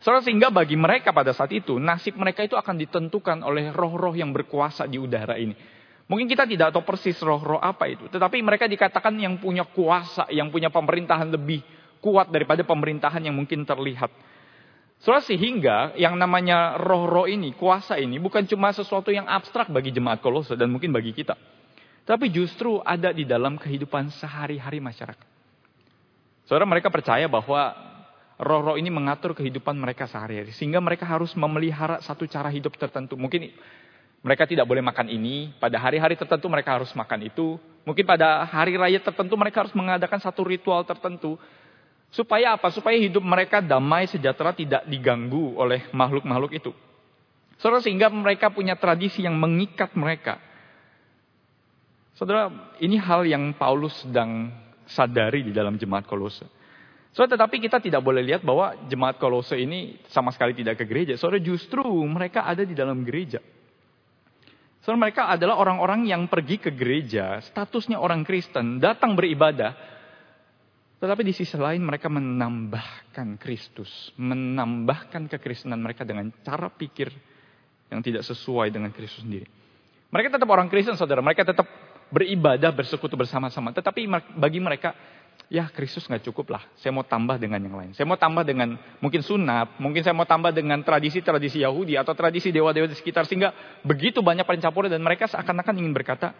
Saudara, 0.00 0.20
sehingga 0.20 0.52
bagi 0.52 0.76
mereka 0.76 1.12
pada 1.12 1.32
saat 1.32 1.52
itu, 1.56 1.80
nasib 1.80 2.20
mereka 2.20 2.44
itu 2.44 2.52
akan 2.56 2.76
ditentukan 2.76 3.40
oleh 3.40 3.72
roh-roh 3.72 4.12
yang 4.12 4.32
berkuasa 4.32 4.84
di 4.84 5.00
udara 5.00 5.40
ini. 5.40 5.56
Mungkin 6.06 6.28
kita 6.30 6.46
tidak 6.46 6.70
tahu 6.70 6.84
persis 6.86 7.16
roh-roh 7.18 7.58
apa 7.58 7.88
itu. 7.90 8.06
Tetapi 8.06 8.38
mereka 8.44 8.68
dikatakan 8.68 9.16
yang 9.18 9.40
punya 9.40 9.64
kuasa, 9.66 10.28
yang 10.30 10.52
punya 10.52 10.68
pemerintahan 10.68 11.32
lebih 11.32 11.64
kuat 11.98 12.30
daripada 12.30 12.62
pemerintahan 12.62 13.24
yang 13.24 13.34
mungkin 13.34 13.64
terlihat. 13.64 14.12
Saudara, 15.00 15.24
sehingga 15.24 15.76
yang 15.98 16.16
namanya 16.16 16.78
roh-roh 16.80 17.28
ini, 17.28 17.52
kuasa 17.56 17.98
ini 17.98 18.16
bukan 18.20 18.44
cuma 18.48 18.72
sesuatu 18.72 19.12
yang 19.12 19.28
abstrak 19.28 19.68
bagi 19.68 19.92
jemaat 19.92 20.22
kolose 20.24 20.54
dan 20.54 20.72
mungkin 20.72 20.92
bagi 20.92 21.12
kita. 21.12 21.36
Tapi 22.06 22.30
justru 22.30 22.78
ada 22.86 23.10
di 23.10 23.26
dalam 23.26 23.58
kehidupan 23.58 24.14
sehari-hari 24.14 24.78
masyarakat. 24.78 25.26
Saudara 26.46 26.62
mereka 26.62 26.86
percaya 26.86 27.26
bahwa 27.26 27.74
roh-roh 28.38 28.78
ini 28.78 28.86
mengatur 28.94 29.34
kehidupan 29.34 29.74
mereka 29.74 30.06
sehari-hari. 30.06 30.54
Sehingga 30.54 30.78
mereka 30.78 31.02
harus 31.02 31.34
memelihara 31.34 31.98
satu 32.06 32.22
cara 32.30 32.46
hidup 32.54 32.78
tertentu. 32.78 33.18
Mungkin 33.18 33.50
mereka 34.22 34.46
tidak 34.46 34.70
boleh 34.70 34.86
makan 34.86 35.10
ini. 35.10 35.50
Pada 35.58 35.82
hari-hari 35.82 36.14
tertentu 36.14 36.46
mereka 36.46 36.78
harus 36.78 36.94
makan 36.94 37.26
itu. 37.26 37.58
Mungkin 37.82 38.06
pada 38.06 38.46
hari 38.46 38.78
raya 38.78 39.02
tertentu 39.02 39.34
mereka 39.34 39.66
harus 39.66 39.74
mengadakan 39.74 40.22
satu 40.22 40.46
ritual 40.46 40.86
tertentu. 40.86 41.34
Supaya 42.14 42.54
apa? 42.54 42.70
Supaya 42.70 42.94
hidup 43.02 43.26
mereka 43.26 43.58
damai, 43.58 44.06
sejahtera, 44.06 44.54
tidak 44.54 44.86
diganggu 44.86 45.58
oleh 45.58 45.90
makhluk-makhluk 45.90 46.54
itu. 46.54 46.70
Saudara, 47.58 47.82
sehingga 47.82 48.06
mereka 48.14 48.46
punya 48.54 48.78
tradisi 48.78 49.26
yang 49.26 49.34
mengikat 49.34 49.90
mereka. 49.98 50.38
Saudara, 52.16 52.48
ini 52.80 52.96
hal 52.96 53.28
yang 53.28 53.52
Paulus 53.60 53.92
sedang 54.00 54.48
sadari 54.88 55.44
di 55.44 55.52
dalam 55.52 55.76
jemaat 55.76 56.08
kolose. 56.08 56.48
So, 57.12 57.24
tetapi 57.28 57.60
kita 57.60 57.76
tidak 57.80 58.00
boleh 58.00 58.24
lihat 58.24 58.40
bahwa 58.40 58.72
jemaat 58.88 59.20
kolose 59.20 59.56
ini 59.56 60.00
sama 60.08 60.32
sekali 60.32 60.56
tidak 60.56 60.80
ke 60.80 60.88
gereja. 60.88 61.20
Saudara, 61.20 61.44
justru 61.44 61.84
mereka 62.08 62.48
ada 62.48 62.64
di 62.64 62.72
dalam 62.72 63.04
gereja. 63.04 63.40
Soalnya 64.80 65.10
mereka 65.10 65.28
adalah 65.28 65.60
orang-orang 65.60 66.08
yang 66.08 66.24
pergi 66.24 66.56
ke 66.56 66.72
gereja, 66.72 67.42
statusnya 67.44 68.00
orang 68.00 68.24
Kristen, 68.24 68.80
datang 68.80 69.12
beribadah. 69.12 69.76
Tetapi 70.96 71.20
di 71.20 71.36
sisi 71.36 71.58
lain 71.60 71.84
mereka 71.84 72.08
menambahkan 72.08 73.36
Kristus, 73.36 74.14
menambahkan 74.16 75.28
kekristenan 75.28 75.84
mereka 75.84 76.08
dengan 76.08 76.32
cara 76.40 76.72
pikir 76.72 77.12
yang 77.92 78.00
tidak 78.00 78.24
sesuai 78.24 78.72
dengan 78.72 78.88
Kristus 78.94 79.20
sendiri. 79.20 79.44
Mereka 80.08 80.32
tetap 80.32 80.48
orang 80.48 80.72
Kristen, 80.72 80.96
saudara. 80.96 81.20
Mereka 81.20 81.44
tetap 81.44 81.85
beribadah, 82.10 82.70
bersekutu 82.70 83.18
bersama-sama. 83.18 83.74
Tetapi 83.74 84.06
bagi 84.34 84.60
mereka, 84.62 84.94
ya 85.46 85.70
Kristus 85.70 86.06
nggak 86.06 86.26
cukup 86.30 86.58
lah. 86.58 86.62
Saya 86.78 86.94
mau 86.94 87.06
tambah 87.06 87.38
dengan 87.38 87.62
yang 87.62 87.76
lain. 87.76 87.90
Saya 87.94 88.06
mau 88.06 88.18
tambah 88.18 88.42
dengan 88.42 88.78
mungkin 88.98 89.22
sunat, 89.22 89.78
mungkin 89.78 90.02
saya 90.02 90.14
mau 90.14 90.26
tambah 90.26 90.50
dengan 90.54 90.82
tradisi-tradisi 90.82 91.62
Yahudi 91.62 91.98
atau 91.98 92.14
tradisi 92.14 92.50
dewa-dewa 92.50 92.86
di 92.86 92.96
sekitar 92.96 93.26
sehingga 93.26 93.54
begitu 93.82 94.22
banyak 94.22 94.46
pencampuran 94.46 94.90
dan 94.90 95.02
mereka 95.02 95.30
seakan-akan 95.30 95.74
ingin 95.82 95.94
berkata 95.94 96.34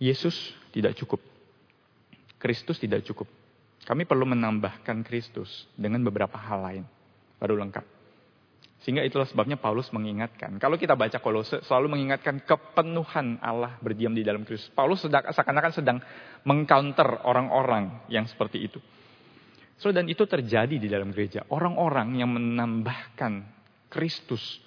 Yesus 0.00 0.34
tidak 0.74 0.98
cukup. 0.98 1.22
Kristus 2.40 2.76
tidak 2.76 3.06
cukup. 3.08 3.24
Kami 3.84 4.04
perlu 4.08 4.28
menambahkan 4.28 5.04
Kristus 5.04 5.68
dengan 5.76 6.00
beberapa 6.04 6.36
hal 6.40 6.60
lain 6.60 6.84
baru 7.40 7.56
lengkap. 7.60 7.93
Sehingga 8.84 9.00
itulah 9.00 9.24
sebabnya 9.24 9.56
Paulus 9.56 9.88
mengingatkan. 9.96 10.60
Kalau 10.60 10.76
kita 10.76 10.92
baca 10.92 11.16
Kolose 11.16 11.64
selalu 11.64 11.96
mengingatkan 11.96 12.44
kepenuhan 12.44 13.40
Allah 13.40 13.80
berdiam 13.80 14.12
di 14.12 14.20
dalam 14.20 14.44
Kristus. 14.44 14.68
Paulus 14.76 15.00
seakan-akan 15.08 15.72
sedang 15.72 15.98
mengcounter 16.44 17.24
orang-orang 17.24 18.04
yang 18.12 18.28
seperti 18.28 18.68
itu. 18.68 18.76
So, 19.80 19.88
dan 19.88 20.04
itu 20.04 20.28
terjadi 20.28 20.76
di 20.76 20.84
dalam 20.84 21.16
gereja. 21.16 21.48
Orang-orang 21.48 22.12
yang 22.20 22.28
menambahkan 22.36 23.48
Kristus 23.88 24.60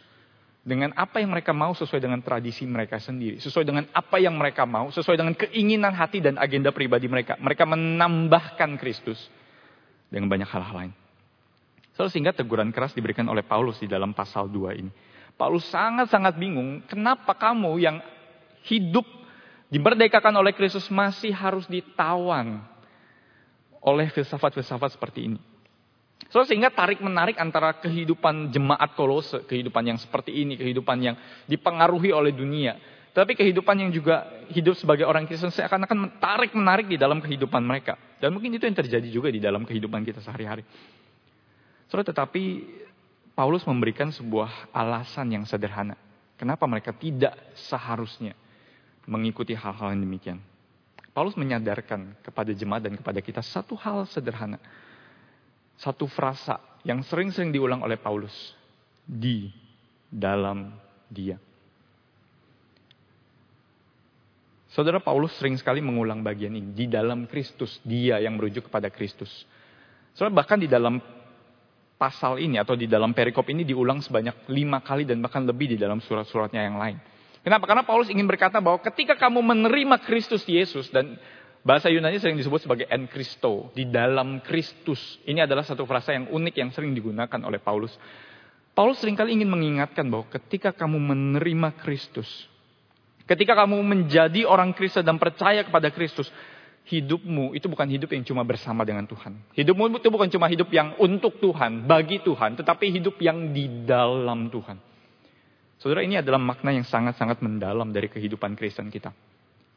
dengan 0.66 0.92
apa 0.98 1.22
yang 1.22 1.32
mereka 1.32 1.54
mau 1.54 1.78
sesuai 1.78 2.02
dengan 2.02 2.20
tradisi 2.26 2.66
mereka 2.66 2.98
sendiri. 2.98 3.38
Sesuai 3.38 3.70
dengan 3.70 3.86
apa 3.94 4.18
yang 4.18 4.34
mereka 4.34 4.66
mau, 4.66 4.90
sesuai 4.90 5.14
dengan 5.14 5.38
keinginan 5.38 5.94
hati 5.94 6.26
dan 6.26 6.42
agenda 6.42 6.74
pribadi 6.74 7.06
mereka. 7.06 7.38
Mereka 7.38 7.70
menambahkan 7.70 8.82
Kristus 8.82 9.22
dengan 10.10 10.26
banyak 10.28 10.50
hal-hal 10.50 10.76
lain. 10.76 10.94
So, 11.98 12.06
sehingga 12.06 12.30
teguran 12.30 12.70
keras 12.70 12.94
diberikan 12.94 13.26
oleh 13.26 13.42
Paulus 13.42 13.82
di 13.82 13.90
dalam 13.90 14.14
pasal 14.14 14.46
2 14.54 14.78
ini. 14.78 14.94
Paulus 15.34 15.66
sangat-sangat 15.74 16.38
bingung, 16.38 16.86
kenapa 16.86 17.34
kamu 17.34 17.74
yang 17.82 17.98
hidup 18.70 19.02
dimerdekakan 19.74 20.38
oleh 20.38 20.54
Kristus 20.54 20.86
masih 20.94 21.34
harus 21.34 21.66
ditawan 21.66 22.62
oleh 23.82 24.14
filsafat-filsafat 24.14 24.94
seperti 24.94 25.34
ini. 25.34 25.40
So, 26.30 26.46
sehingga 26.46 26.70
tarik 26.70 27.02
menarik 27.02 27.40
antara 27.42 27.74
kehidupan 27.82 28.54
jemaat 28.54 28.94
kolose, 28.94 29.42
kehidupan 29.50 29.96
yang 29.96 29.98
seperti 29.98 30.38
ini, 30.38 30.54
kehidupan 30.54 30.98
yang 31.02 31.16
dipengaruhi 31.50 32.14
oleh 32.14 32.30
dunia. 32.30 32.78
Tapi 33.10 33.34
kehidupan 33.34 33.74
yang 33.74 33.90
juga 33.90 34.30
hidup 34.54 34.78
sebagai 34.78 35.02
orang 35.02 35.26
Kristen 35.26 35.50
seakan-akan 35.50 36.22
tarik 36.22 36.54
menarik 36.54 36.86
di 36.86 37.02
dalam 37.02 37.18
kehidupan 37.18 37.66
mereka. 37.66 37.98
Dan 38.22 38.38
mungkin 38.38 38.54
itu 38.54 38.70
yang 38.70 38.78
terjadi 38.78 39.08
juga 39.10 39.34
di 39.34 39.42
dalam 39.42 39.66
kehidupan 39.66 40.06
kita 40.06 40.22
sehari-hari. 40.22 40.62
Saudara, 41.88 42.12
tetapi 42.12 42.68
Paulus 43.32 43.64
memberikan 43.64 44.12
sebuah 44.12 44.74
alasan 44.76 45.32
yang 45.32 45.46
sederhana. 45.48 45.96
Kenapa 46.36 46.68
mereka 46.70 46.94
tidak 46.94 47.34
seharusnya 47.56 48.38
mengikuti 49.08 49.56
hal-hal 49.56 49.96
yang 49.96 50.04
demikian. 50.04 50.40
Paulus 51.16 51.34
menyadarkan 51.34 52.14
kepada 52.22 52.54
jemaat 52.54 52.86
dan 52.86 52.94
kepada 52.94 53.24
kita 53.24 53.42
satu 53.42 53.74
hal 53.74 54.06
sederhana. 54.06 54.62
Satu 55.80 56.06
frasa 56.06 56.62
yang 56.86 57.02
sering-sering 57.02 57.50
diulang 57.50 57.82
oleh 57.82 57.98
Paulus. 57.98 58.54
Di 59.08 59.50
dalam 60.12 60.76
dia. 61.08 61.40
Saudara 64.70 65.02
Paulus 65.02 65.34
sering 65.42 65.58
sekali 65.58 65.82
mengulang 65.82 66.22
bagian 66.22 66.54
ini. 66.54 66.70
Di 66.70 66.86
dalam 66.86 67.26
Kristus, 67.26 67.82
dia 67.82 68.22
yang 68.22 68.38
merujuk 68.38 68.70
kepada 68.70 68.94
Kristus. 68.94 69.48
Saudara 70.14 70.38
bahkan 70.38 70.62
di 70.62 70.70
dalam 70.70 71.02
pasal 71.98 72.38
ini 72.38 72.62
atau 72.62 72.78
di 72.78 72.86
dalam 72.86 73.12
perikop 73.12 73.50
ini 73.50 73.66
diulang 73.66 74.00
sebanyak 74.06 74.48
lima 74.54 74.86
kali 74.86 75.04
dan 75.04 75.18
bahkan 75.20 75.44
lebih 75.44 75.74
di 75.74 75.78
dalam 75.78 75.98
surat-suratnya 75.98 76.62
yang 76.70 76.78
lain. 76.78 76.98
Kenapa? 77.42 77.66
Karena 77.66 77.84
Paulus 77.84 78.08
ingin 78.14 78.30
berkata 78.30 78.62
bahwa 78.62 78.78
ketika 78.86 79.18
kamu 79.18 79.42
menerima 79.42 79.98
Kristus 80.06 80.46
Yesus 80.46 80.88
dan 80.94 81.18
bahasa 81.68 81.92
Yunani 81.92 82.16
sering 82.24 82.40
disebut 82.40 82.64
sebagai 82.64 82.88
en 82.88 83.12
Christo, 83.12 83.76
di 83.76 83.84
dalam 83.92 84.40
Kristus. 84.40 85.20
Ini 85.28 85.44
adalah 85.44 85.68
satu 85.68 85.84
frasa 85.84 86.16
yang 86.16 86.32
unik 86.32 86.56
yang 86.56 86.72
sering 86.72 86.96
digunakan 86.96 87.40
oleh 87.44 87.60
Paulus. 87.60 87.92
Paulus 88.72 89.04
sering 89.04 89.20
kali 89.20 89.36
ingin 89.36 89.52
mengingatkan 89.52 90.08
bahwa 90.08 90.32
ketika 90.32 90.72
kamu 90.72 90.96
menerima 90.96 91.76
Kristus, 91.84 92.30
ketika 93.28 93.52
kamu 93.58 93.84
menjadi 93.84 94.48
orang 94.48 94.72
Kristen 94.72 95.04
dan 95.04 95.20
percaya 95.20 95.68
kepada 95.68 95.92
Kristus, 95.92 96.32
hidupmu 96.88 97.52
itu 97.52 97.68
bukan 97.68 97.88
hidup 97.92 98.10
yang 98.16 98.24
cuma 98.24 98.48
bersama 98.48 98.88
dengan 98.88 99.04
Tuhan. 99.04 99.36
Hidupmu 99.52 100.00
itu 100.00 100.08
bukan 100.08 100.32
cuma 100.32 100.48
hidup 100.48 100.72
yang 100.72 100.96
untuk 100.98 101.36
Tuhan, 101.44 101.84
bagi 101.84 102.24
Tuhan, 102.24 102.56
tetapi 102.56 102.96
hidup 102.96 103.20
yang 103.20 103.52
di 103.52 103.84
dalam 103.84 104.48
Tuhan. 104.48 104.80
Saudara, 105.78 106.02
ini 106.02 106.18
adalah 106.18 106.42
makna 106.42 106.74
yang 106.74 106.88
sangat-sangat 106.88 107.44
mendalam 107.44 107.92
dari 107.92 108.10
kehidupan 108.10 108.58
Kristen 108.58 108.90
kita. 108.90 109.14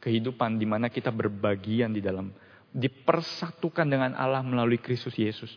Kehidupan 0.01 0.57
di 0.57 0.65
mana 0.65 0.89
kita 0.89 1.13
berbagian 1.13 1.93
di 1.93 2.01
dalam, 2.01 2.33
dipersatukan 2.73 3.85
dengan 3.85 4.17
Allah 4.17 4.41
melalui 4.41 4.81
Kristus 4.81 5.13
Yesus. 5.13 5.51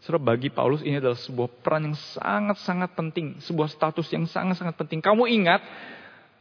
Saudara, 0.00 0.32
bagi 0.32 0.48
Paulus 0.48 0.80
ini 0.86 1.02
adalah 1.02 1.18
sebuah 1.18 1.50
peran 1.60 1.90
yang 1.90 1.98
sangat-sangat 1.98 2.94
penting, 2.94 3.42
sebuah 3.42 3.68
status 3.68 4.06
yang 4.14 4.24
sangat-sangat 4.24 4.78
penting. 4.78 5.02
Kamu 5.02 5.26
ingat, 5.26 5.60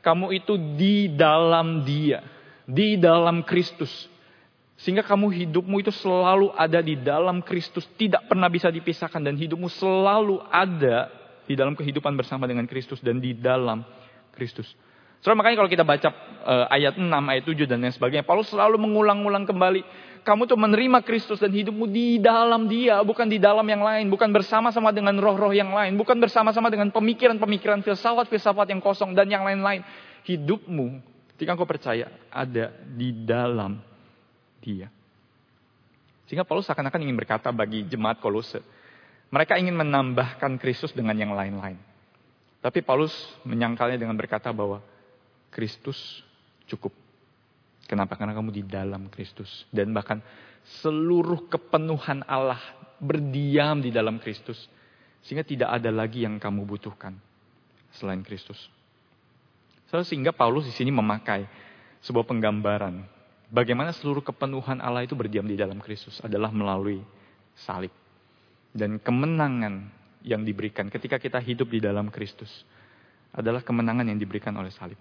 kamu 0.05 0.37
itu 0.37 0.53
di 0.77 1.11
dalam 1.11 1.81
Dia 1.81 2.36
di 2.67 2.99
dalam 2.99 3.41
Kristus. 3.47 4.11
Sehingga 4.77 5.01
kamu 5.01 5.33
hidupmu 5.33 5.81
itu 5.81 5.89
selalu 5.89 6.53
ada 6.53 6.83
di 6.85 6.93
dalam 6.99 7.41
Kristus, 7.41 7.87
tidak 7.97 8.29
pernah 8.29 8.45
bisa 8.45 8.69
dipisahkan 8.69 9.23
dan 9.23 9.33
hidupmu 9.33 9.71
selalu 9.73 10.37
ada 10.53 11.09
di 11.49 11.57
dalam 11.57 11.73
kehidupan 11.73 12.13
bersama 12.13 12.45
dengan 12.45 12.69
Kristus 12.69 13.01
dan 13.01 13.17
di 13.17 13.33
dalam 13.33 13.81
Kristus. 14.35 14.69
So, 15.25 15.33
makanya 15.33 15.65
kalau 15.65 15.71
kita 15.71 15.81
baca 15.81 16.13
uh, 16.45 16.65
ayat 16.69 16.93
6, 16.93 17.09
ayat 17.09 17.41
7 17.41 17.65
dan 17.65 17.81
lain 17.81 17.89
sebagainya, 17.89 18.21
Paulus 18.21 18.53
selalu 18.53 18.77
mengulang-ulang 18.77 19.49
kembali, 19.49 19.81
kamu 20.21 20.45
tuh 20.45 20.59
menerima 20.61 21.01
Kristus 21.01 21.41
dan 21.41 21.49
hidupmu 21.49 21.89
di 21.89 22.21
dalam 22.21 22.69
Dia, 22.69 23.01
bukan 23.01 23.25
di 23.25 23.41
dalam 23.41 23.65
yang 23.65 23.81
lain, 23.81 24.13
bukan 24.13 24.29
bersama-sama 24.29 24.93
dengan 24.93 25.17
roh-roh 25.17 25.49
yang 25.57 25.73
lain, 25.73 25.97
bukan 25.97 26.21
bersama-sama 26.21 26.69
dengan 26.69 26.93
pemikiran-pemikiran 26.93 27.81
filsafat-filsafat 27.81 28.77
yang 28.77 28.81
kosong 28.83 29.17
dan 29.17 29.25
yang 29.25 29.41
lain-lain. 29.41 29.81
Hidupmu 30.21 31.16
Ketika 31.37 31.53
engkau 31.53 31.69
percaya 31.69 32.09
ada 32.33 32.73
di 32.97 33.13
dalam 33.13 33.77
dia. 34.57 34.89
Sehingga 36.25 36.41
Paulus 36.41 36.65
seakan-akan 36.65 37.05
ingin 37.05 37.13
berkata 37.13 37.53
bagi 37.53 37.85
jemaat 37.85 38.17
Kolose. 38.17 38.57
Mereka 39.29 39.53
ingin 39.61 39.77
menambahkan 39.77 40.57
Kristus 40.57 40.97
dengan 40.97 41.13
yang 41.13 41.37
lain-lain. 41.37 41.77
Tapi 42.57 42.81
Paulus 42.81 43.13
menyangkalnya 43.45 44.01
dengan 44.01 44.17
berkata 44.17 44.49
bahwa 44.49 44.81
Kristus 45.53 46.25
cukup. 46.65 46.89
Kenapa? 47.85 48.17
Karena 48.17 48.33
kamu 48.33 48.49
di 48.49 48.65
dalam 48.65 49.05
Kristus. 49.13 49.69
Dan 49.69 49.93
bahkan 49.93 50.17
seluruh 50.81 51.45
kepenuhan 51.53 52.25
Allah 52.25 52.59
berdiam 52.97 53.77
di 53.77 53.93
dalam 53.93 54.17
Kristus. 54.17 54.57
Sehingga 55.21 55.45
tidak 55.45 55.69
ada 55.69 55.93
lagi 55.93 56.25
yang 56.25 56.41
kamu 56.41 56.65
butuhkan 56.65 57.13
selain 57.93 58.25
Kristus. 58.25 58.57
Sehingga 59.87 60.35
Paulus 60.35 60.67
di 60.67 60.73
sini 60.75 60.91
memakai 60.91 61.47
sebuah 62.03 62.27
penggambaran 62.27 63.07
bagaimana 63.47 63.95
seluruh 63.95 64.23
kepenuhan 64.23 64.83
Allah 64.83 65.07
itu 65.07 65.15
berdiam 65.15 65.47
di 65.47 65.55
dalam 65.55 65.79
Kristus 65.79 66.19
adalah 66.19 66.51
melalui 66.51 66.99
salib. 67.55 67.91
Dan 68.75 68.99
kemenangan 68.99 69.89
yang 70.21 70.43
diberikan 70.43 70.91
ketika 70.91 71.17
kita 71.17 71.39
hidup 71.39 71.71
di 71.71 71.79
dalam 71.79 72.11
Kristus 72.11 72.51
adalah 73.31 73.63
kemenangan 73.63 74.05
yang 74.05 74.19
diberikan 74.19 74.53
oleh 74.59 74.69
salib. 74.75 74.99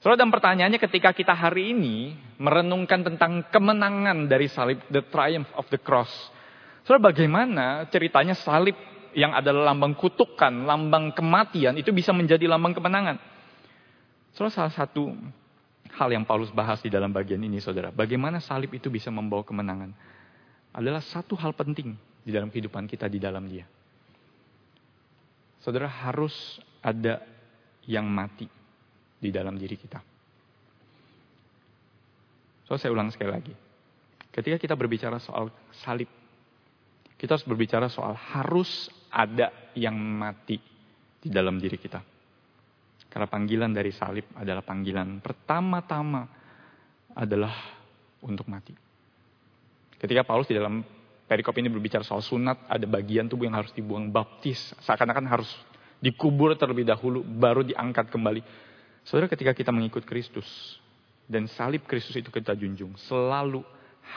Soalnya 0.00 0.24
dan 0.24 0.32
pertanyaannya 0.32 0.80
ketika 0.80 1.12
kita 1.12 1.36
hari 1.36 1.76
ini 1.76 2.16
merenungkan 2.40 3.04
tentang 3.04 3.44
kemenangan 3.52 4.28
dari 4.32 4.48
salib, 4.48 4.80
the 4.88 5.04
triumph 5.12 5.48
of 5.56 5.68
the 5.68 5.76
cross. 5.76 6.08
Soalnya 6.88 7.12
bagaimana 7.12 7.66
ceritanya 7.92 8.32
salib 8.32 8.72
yang 9.12 9.36
adalah 9.36 9.72
lambang 9.72 9.92
kutukan, 9.92 10.64
lambang 10.64 11.12
kematian 11.12 11.76
itu 11.76 11.92
bisa 11.92 12.16
menjadi 12.16 12.48
lambang 12.48 12.72
kemenangan. 12.72 13.20
Saudara, 14.34 14.54
salah 14.54 14.74
satu 14.74 15.10
hal 15.90 16.08
yang 16.14 16.22
Paulus 16.22 16.54
bahas 16.54 16.78
di 16.78 16.90
dalam 16.92 17.10
bagian 17.10 17.42
ini, 17.42 17.58
saudara, 17.58 17.90
bagaimana 17.90 18.38
salib 18.38 18.70
itu 18.70 18.86
bisa 18.86 19.10
membawa 19.10 19.42
kemenangan, 19.42 19.90
adalah 20.70 21.02
satu 21.02 21.34
hal 21.34 21.50
penting 21.50 21.98
di 22.22 22.30
dalam 22.30 22.46
kehidupan 22.46 22.86
kita 22.86 23.10
di 23.10 23.18
dalam 23.18 23.50
dia. 23.50 23.66
Saudara, 25.60 25.90
harus 25.90 26.62
ada 26.80 27.20
yang 27.84 28.06
mati 28.06 28.48
di 29.20 29.28
dalam 29.28 29.58
diri 29.58 29.76
kita. 29.76 30.00
So, 32.70 32.78
saya 32.78 32.94
ulang 32.94 33.10
sekali 33.10 33.34
lagi. 33.34 33.54
Ketika 34.30 34.56
kita 34.62 34.78
berbicara 34.78 35.18
soal 35.18 35.50
salib, 35.74 36.06
kita 37.18 37.34
harus 37.36 37.44
berbicara 37.44 37.90
soal 37.90 38.14
harus 38.14 38.88
ada 39.10 39.50
yang 39.74 39.98
mati 39.98 40.62
di 41.20 41.28
dalam 41.28 41.58
diri 41.58 41.76
kita. 41.76 42.09
Karena 43.10 43.26
panggilan 43.26 43.74
dari 43.74 43.90
salib 43.90 44.30
adalah 44.38 44.62
panggilan 44.62 45.18
pertama-tama 45.18 46.30
adalah 47.10 47.52
untuk 48.22 48.46
mati. 48.46 48.70
Ketika 49.98 50.22
Paulus 50.22 50.46
di 50.46 50.54
dalam 50.54 50.80
perikop 51.26 51.58
ini 51.58 51.66
berbicara 51.68 52.06
soal 52.06 52.22
sunat, 52.22 52.70
ada 52.70 52.86
bagian 52.86 53.26
tubuh 53.26 53.50
yang 53.50 53.58
harus 53.58 53.74
dibuang 53.74 54.08
baptis. 54.08 54.72
Seakan-akan 54.86 55.26
harus 55.26 55.50
dikubur 55.98 56.54
terlebih 56.54 56.86
dahulu, 56.86 57.20
baru 57.26 57.66
diangkat 57.66 58.08
kembali. 58.08 58.40
Saudara 59.04 59.28
ketika 59.28 59.52
kita 59.52 59.74
mengikut 59.74 60.06
Kristus, 60.06 60.46
dan 61.30 61.46
salib 61.46 61.86
Kristus 61.86 62.18
itu 62.18 62.30
kita 62.30 62.58
junjung, 62.58 62.98
selalu 62.98 63.62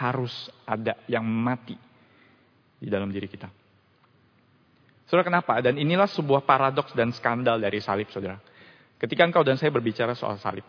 harus 0.01 0.33
ada 0.65 0.97
yang 1.05 1.21
mati 1.21 1.77
di 2.81 2.89
dalam 2.89 3.13
diri 3.13 3.29
kita. 3.29 3.45
Saudara 5.05 5.29
kenapa? 5.29 5.62
Dan 5.62 5.77
inilah 5.77 6.09
sebuah 6.09 6.41
paradoks 6.41 6.97
dan 6.97 7.13
skandal 7.13 7.62
dari 7.62 7.77
salib 7.77 8.09
saudara. 8.09 8.41
Ketika 9.03 9.27
engkau 9.27 9.43
dan 9.43 9.60
saya 9.60 9.67
berbicara 9.67 10.15
soal 10.15 10.39
salib. 10.39 10.63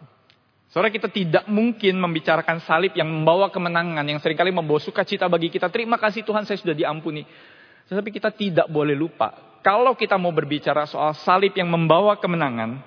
Saudara 0.67 0.91
kita 0.91 1.07
tidak 1.07 1.47
mungkin 1.47 1.95
membicarakan 2.03 2.59
salib 2.67 2.91
yang 2.99 3.07
membawa 3.07 3.47
kemenangan, 3.47 4.03
yang 4.03 4.19
sering 4.19 4.35
kali 4.35 4.51
membawa 4.51 4.83
sukacita 4.83 5.31
bagi 5.31 5.55
kita. 5.55 5.71
Terima 5.71 6.03
kasih 6.03 6.27
Tuhan 6.27 6.43
saya 6.43 6.59
sudah 6.59 6.75
diampuni. 6.75 7.23
Tetapi 7.87 8.11
kita 8.11 8.35
tidak 8.35 8.67
boleh 8.67 8.99
lupa. 8.99 9.61
Kalau 9.63 9.95
kita 9.95 10.19
mau 10.19 10.35
berbicara 10.35 10.83
soal 10.83 11.15
salib 11.15 11.55
yang 11.55 11.71
membawa 11.71 12.19
kemenangan, 12.19 12.83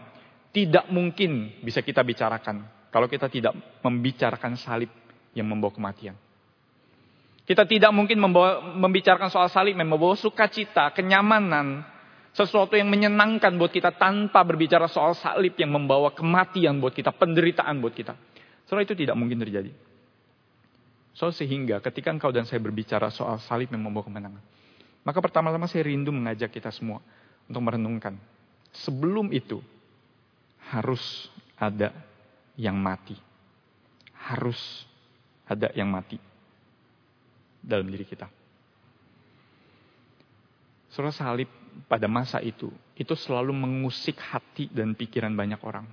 tidak 0.52 0.92
mungkin 0.92 1.64
bisa 1.64 1.80
kita 1.80 2.04
bicarakan. 2.04 2.68
Kalau 2.92 3.08
kita 3.08 3.32
tidak 3.32 3.56
membicarakan 3.80 4.60
salib 4.60 4.92
yang 5.32 5.48
membawa 5.48 5.72
kematian. 5.72 6.20
Kita 7.48 7.64
tidak 7.64 7.96
mungkin 7.96 8.20
membawa, 8.20 8.60
membicarakan 8.76 9.32
soal 9.32 9.48
salib 9.48 9.80
yang 9.80 9.88
membawa 9.88 10.20
sukacita, 10.20 10.92
kenyamanan, 10.92 11.88
sesuatu 12.38 12.78
yang 12.78 12.86
menyenangkan 12.86 13.58
buat 13.58 13.74
kita 13.74 13.98
tanpa 13.98 14.46
berbicara 14.46 14.86
soal 14.86 15.18
salib 15.18 15.58
yang 15.58 15.74
membawa 15.74 16.14
kematian 16.14 16.78
buat 16.78 16.94
kita, 16.94 17.10
penderitaan 17.10 17.82
buat 17.82 17.98
kita. 17.98 18.14
Soal 18.70 18.86
itu 18.86 18.94
tidak 18.94 19.18
mungkin 19.18 19.42
terjadi. 19.42 19.74
So 21.18 21.34
sehingga 21.34 21.82
ketika 21.82 22.14
engkau 22.14 22.30
dan 22.30 22.46
saya 22.46 22.62
berbicara 22.62 23.10
soal 23.10 23.42
salib 23.42 23.74
yang 23.74 23.82
membawa 23.82 24.06
kemenangan. 24.06 24.44
Maka 25.02 25.18
pertama-tama 25.18 25.66
saya 25.66 25.90
rindu 25.90 26.14
mengajak 26.14 26.54
kita 26.54 26.70
semua 26.70 27.02
untuk 27.50 27.64
merenungkan. 27.66 28.14
Sebelum 28.86 29.34
itu 29.34 29.58
harus 30.70 31.02
ada 31.58 31.90
yang 32.54 32.78
mati. 32.78 33.18
Harus 34.14 34.60
ada 35.50 35.74
yang 35.74 35.90
mati 35.90 36.22
dalam 37.66 37.90
diri 37.90 38.06
kita. 38.06 38.30
Surah 40.94 41.16
salib 41.16 41.50
pada 41.86 42.10
masa 42.10 42.42
itu, 42.42 42.74
itu 42.98 43.14
selalu 43.14 43.54
mengusik 43.54 44.18
hati 44.18 44.66
dan 44.74 44.98
pikiran 44.98 45.34
banyak 45.38 45.62
orang. 45.62 45.86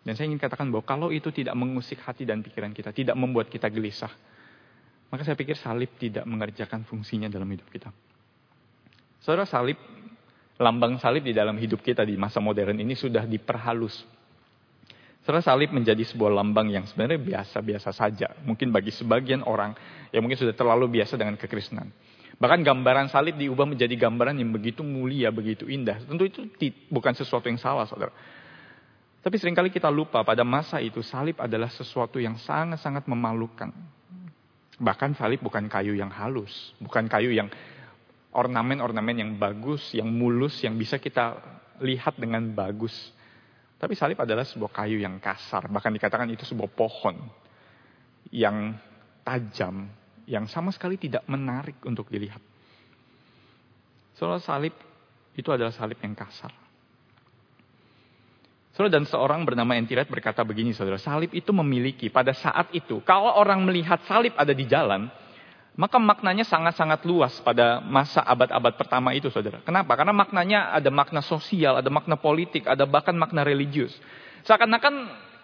Dan 0.00 0.16
saya 0.16 0.32
ingin 0.32 0.40
katakan 0.40 0.72
bahwa 0.72 0.84
kalau 0.88 1.08
itu 1.12 1.28
tidak 1.28 1.52
mengusik 1.52 2.00
hati 2.00 2.24
dan 2.24 2.40
pikiran 2.40 2.72
kita, 2.72 2.88
tidak 2.96 3.12
membuat 3.20 3.52
kita 3.52 3.68
gelisah, 3.68 4.10
maka 5.12 5.26
saya 5.26 5.36
pikir 5.36 5.58
salib 5.58 5.92
tidak 6.00 6.24
mengerjakan 6.24 6.86
fungsinya 6.88 7.28
dalam 7.28 7.50
hidup 7.50 7.68
kita. 7.68 7.92
Saudara 9.20 9.44
salib, 9.44 9.76
lambang 10.56 10.96
salib 10.96 11.26
di 11.26 11.36
dalam 11.36 11.58
hidup 11.60 11.84
kita 11.84 12.06
di 12.06 12.16
masa 12.16 12.40
modern 12.40 12.80
ini 12.80 12.96
sudah 12.96 13.28
diperhalus. 13.28 14.06
Saudara 15.20 15.44
salib 15.44 15.76
menjadi 15.76 16.00
sebuah 16.08 16.32
lambang 16.32 16.72
yang 16.72 16.88
sebenarnya 16.88 17.20
biasa-biasa 17.20 17.92
saja. 17.92 18.32
Mungkin 18.40 18.72
bagi 18.72 18.88
sebagian 18.88 19.44
orang 19.44 19.76
yang 20.08 20.24
mungkin 20.24 20.40
sudah 20.40 20.56
terlalu 20.56 20.88
biasa 20.96 21.20
dengan 21.20 21.36
kekristenan. 21.36 21.92
Bahkan 22.40 22.64
gambaran 22.64 23.12
salib 23.12 23.36
diubah 23.36 23.68
menjadi 23.68 23.92
gambaran 24.00 24.40
yang 24.40 24.48
begitu 24.48 24.80
mulia, 24.80 25.28
begitu 25.28 25.68
indah. 25.68 26.00
Tentu 26.00 26.24
itu 26.24 26.40
bukan 26.88 27.12
sesuatu 27.12 27.52
yang 27.52 27.60
salah, 27.60 27.84
saudara. 27.84 28.16
Tapi 29.20 29.36
sering 29.36 29.52
kali 29.52 29.68
kita 29.68 29.92
lupa 29.92 30.24
pada 30.24 30.40
masa 30.40 30.80
itu 30.80 31.04
salib 31.04 31.36
adalah 31.36 31.68
sesuatu 31.68 32.16
yang 32.16 32.40
sangat-sangat 32.40 33.04
memalukan. 33.04 33.68
Bahkan 34.80 35.20
salib 35.20 35.44
bukan 35.44 35.68
kayu 35.68 35.92
yang 35.92 36.08
halus, 36.08 36.72
bukan 36.80 37.04
kayu 37.04 37.28
yang 37.28 37.52
ornamen-ornamen 38.32 39.20
yang 39.20 39.32
bagus, 39.36 39.92
yang 39.92 40.08
mulus, 40.08 40.64
yang 40.64 40.80
bisa 40.80 40.96
kita 40.96 41.36
lihat 41.84 42.16
dengan 42.16 42.48
bagus. 42.56 43.12
Tapi 43.76 43.92
salib 43.92 44.16
adalah 44.16 44.48
sebuah 44.48 44.72
kayu 44.72 44.96
yang 45.04 45.20
kasar, 45.20 45.68
bahkan 45.68 45.92
dikatakan 45.92 46.32
itu 46.32 46.48
sebuah 46.48 46.72
pohon 46.72 47.20
yang 48.32 48.72
tajam, 49.20 49.92
yang 50.30 50.46
sama 50.46 50.70
sekali 50.70 50.94
tidak 50.94 51.26
menarik 51.26 51.82
untuk 51.82 52.06
dilihat. 52.06 52.38
Soal 54.14 54.38
salib 54.38 54.70
itu 55.34 55.50
adalah 55.50 55.74
salib 55.74 55.98
yang 55.98 56.14
kasar. 56.14 56.54
Saudara 58.70 59.02
dan 59.02 59.04
seorang 59.10 59.42
bernama 59.42 59.74
Entiret 59.74 60.06
berkata 60.06 60.46
begini 60.46 60.70
saudara, 60.70 60.94
salib 60.94 61.34
itu 61.34 61.50
memiliki 61.50 62.06
pada 62.06 62.30
saat 62.30 62.70
itu, 62.70 63.02
kalau 63.02 63.34
orang 63.34 63.66
melihat 63.66 63.98
salib 64.06 64.30
ada 64.38 64.54
di 64.54 64.62
jalan, 64.70 65.10
maka 65.74 65.98
maknanya 65.98 66.46
sangat-sangat 66.46 67.02
luas 67.02 67.34
pada 67.42 67.82
masa 67.82 68.22
abad-abad 68.22 68.78
pertama 68.78 69.10
itu 69.10 69.26
saudara. 69.34 69.58
Kenapa? 69.66 69.98
Karena 69.98 70.14
maknanya 70.14 70.70
ada 70.70 70.86
makna 70.94 71.18
sosial, 71.24 71.82
ada 71.82 71.90
makna 71.90 72.14
politik, 72.14 72.70
ada 72.70 72.86
bahkan 72.86 73.18
makna 73.18 73.42
religius. 73.42 73.90
Seakan-akan 74.46 74.94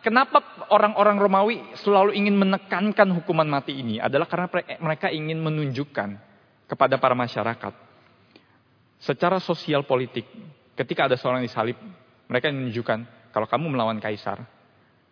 Kenapa 0.06 0.38
orang-orang 0.70 1.18
Romawi 1.18 1.56
selalu 1.82 2.14
ingin 2.14 2.38
menekankan 2.38 3.10
hukuman 3.10 3.42
mati 3.50 3.74
ini? 3.74 3.98
Adalah 3.98 4.30
karena 4.30 4.46
mereka 4.78 5.10
ingin 5.10 5.42
menunjukkan 5.42 6.14
kepada 6.70 6.94
para 7.02 7.18
masyarakat. 7.18 7.74
Secara 9.02 9.42
sosial 9.42 9.82
politik, 9.82 10.30
ketika 10.78 11.10
ada 11.10 11.18
seorang 11.18 11.42
disalib, 11.42 11.74
mereka 12.30 12.54
menunjukkan 12.54 13.02
kalau 13.34 13.50
kamu 13.50 13.66
melawan 13.74 13.98
kaisar, 13.98 14.46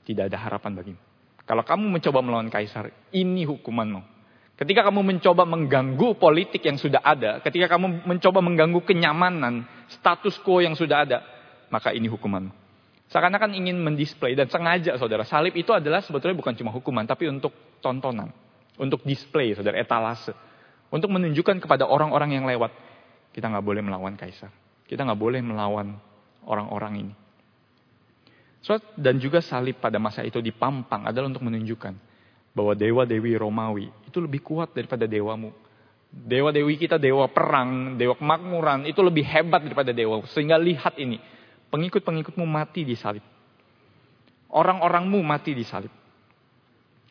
tidak 0.06 0.30
ada 0.30 0.38
harapan 0.38 0.78
bagimu. 0.78 1.00
Kalau 1.42 1.66
kamu 1.66 1.90
mencoba 1.90 2.22
melawan 2.22 2.46
kaisar, 2.46 2.94
ini 3.10 3.42
hukumanmu. 3.50 3.98
Ketika 4.54 4.86
kamu 4.86 5.02
mencoba 5.02 5.42
mengganggu 5.42 6.22
politik 6.22 6.62
yang 6.62 6.78
sudah 6.78 7.02
ada, 7.02 7.42
ketika 7.42 7.66
kamu 7.66 8.06
mencoba 8.06 8.38
mengganggu 8.38 8.78
kenyamanan, 8.86 9.66
status 9.90 10.38
quo 10.38 10.62
yang 10.62 10.78
sudah 10.78 11.02
ada, 11.02 11.18
maka 11.66 11.90
ini 11.90 12.06
hukumanmu. 12.06 12.63
Seakan-akan 13.12 13.52
ingin 13.52 13.76
mendisplay 13.78 14.32
dan 14.32 14.48
sengaja 14.48 14.96
saudara. 14.96 15.22
Salib 15.28 15.54
itu 15.54 15.70
adalah 15.70 16.00
sebetulnya 16.00 16.34
bukan 16.34 16.56
cuma 16.56 16.70
hukuman, 16.72 17.04
tapi 17.04 17.28
untuk 17.28 17.52
tontonan. 17.84 18.32
Untuk 18.80 19.04
display 19.04 19.54
saudara, 19.54 19.78
etalase. 19.78 20.34
Untuk 20.88 21.12
menunjukkan 21.12 21.62
kepada 21.62 21.84
orang-orang 21.86 22.36
yang 22.40 22.44
lewat. 22.48 22.72
Kita 23.34 23.50
nggak 23.50 23.66
boleh 23.66 23.82
melawan 23.82 24.14
kaisar. 24.14 24.50
Kita 24.86 25.04
nggak 25.04 25.20
boleh 25.20 25.40
melawan 25.42 25.94
orang-orang 26.46 26.94
ini. 27.06 27.14
Dan 28.96 29.20
juga 29.20 29.44
salib 29.44 29.76
pada 29.76 30.00
masa 30.00 30.24
itu 30.24 30.40
dipampang 30.40 31.04
adalah 31.04 31.28
untuk 31.28 31.44
menunjukkan 31.44 31.94
bahwa 32.56 32.72
dewa-dewi 32.72 33.36
Romawi 33.36 33.90
itu 34.08 34.18
lebih 34.22 34.40
kuat 34.40 34.72
daripada 34.72 35.04
dewamu. 35.04 35.52
Dewa-dewi 36.14 36.78
kita 36.78 36.96
dewa 36.96 37.26
perang, 37.26 37.98
dewa 37.98 38.14
kemakmuran 38.14 38.86
itu 38.86 39.02
lebih 39.02 39.26
hebat 39.26 39.66
daripada 39.66 39.90
dewa. 39.90 40.22
Sehingga 40.30 40.54
lihat 40.54 40.94
ini, 40.96 41.18
Pengikut-pengikutmu 41.74 42.46
mati 42.46 42.86
di 42.86 42.94
salib. 42.94 43.26
Orang-orangmu 44.54 45.18
mati 45.26 45.58
di 45.58 45.66
salib. 45.66 45.90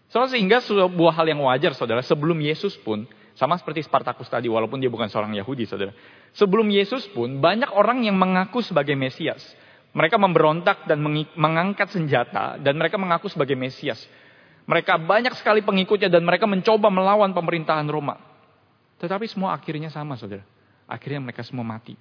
Sehingga 0.08 0.63
sebuah 0.63 1.19
hal 1.19 1.28
yang 1.28 1.43
wajar 1.43 1.76
saudara, 1.76 1.99
sebelum 1.99 2.39
Yesus 2.39 2.80
pun, 2.80 3.04
sama 3.36 3.60
seperti 3.60 3.84
Spartacus 3.84 4.32
tadi, 4.32 4.47
walaupun 4.47 4.80
dia 4.80 4.88
bukan 4.88 5.12
seorang 5.12 5.36
Yahudi 5.36 5.67
saudara. 5.67 5.91
Sebelum 6.32 6.71
Yesus 6.71 7.12
pun, 7.12 7.43
banyak 7.43 7.76
orang 7.76 8.08
yang 8.08 8.15
mengaku 8.15 8.63
sebagai 8.63 8.95
Mesias. 8.95 9.43
Mereka 9.91 10.15
memberontak 10.15 10.88
dan 10.88 11.04
mengangkat 11.36 11.91
senjata, 11.91 12.56
dan 12.56 12.80
mereka 12.80 12.95
mengaku 12.95 13.28
sebagai 13.28 13.60
Mesias. 13.60 13.99
Mereka 14.63 14.95
banyak 15.04 15.36
sekali 15.36 15.60
pengikutnya 15.60 16.08
dan 16.08 16.23
mereka 16.23 16.47
mencoba 16.47 16.88
melawan 16.88 17.36
pemerintahan 17.36 17.84
Roma. 17.91 18.15
Tetapi 19.04 19.28
semua 19.28 19.52
akhirnya 19.52 19.91
sama 19.91 20.15
saudara. 20.15 20.47
Akhirnya 20.88 21.19
mereka 21.19 21.43
semua 21.43 21.67
mati. 21.67 21.99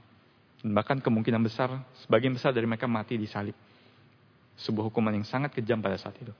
Dan 0.62 0.78
bahkan 0.78 1.02
kemungkinan 1.02 1.42
besar, 1.42 1.74
sebagian 2.06 2.38
besar 2.38 2.54
dari 2.54 2.70
mereka 2.70 2.86
mati 2.86 3.18
di 3.18 3.26
salib. 3.26 3.58
Sebuah 4.54 4.94
hukuman 4.94 5.10
yang 5.10 5.26
sangat 5.26 5.50
kejam 5.58 5.82
pada 5.82 5.98
saat 5.98 6.14
itu. 6.22 6.30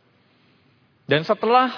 Dan 1.11 1.27
setelah 1.27 1.75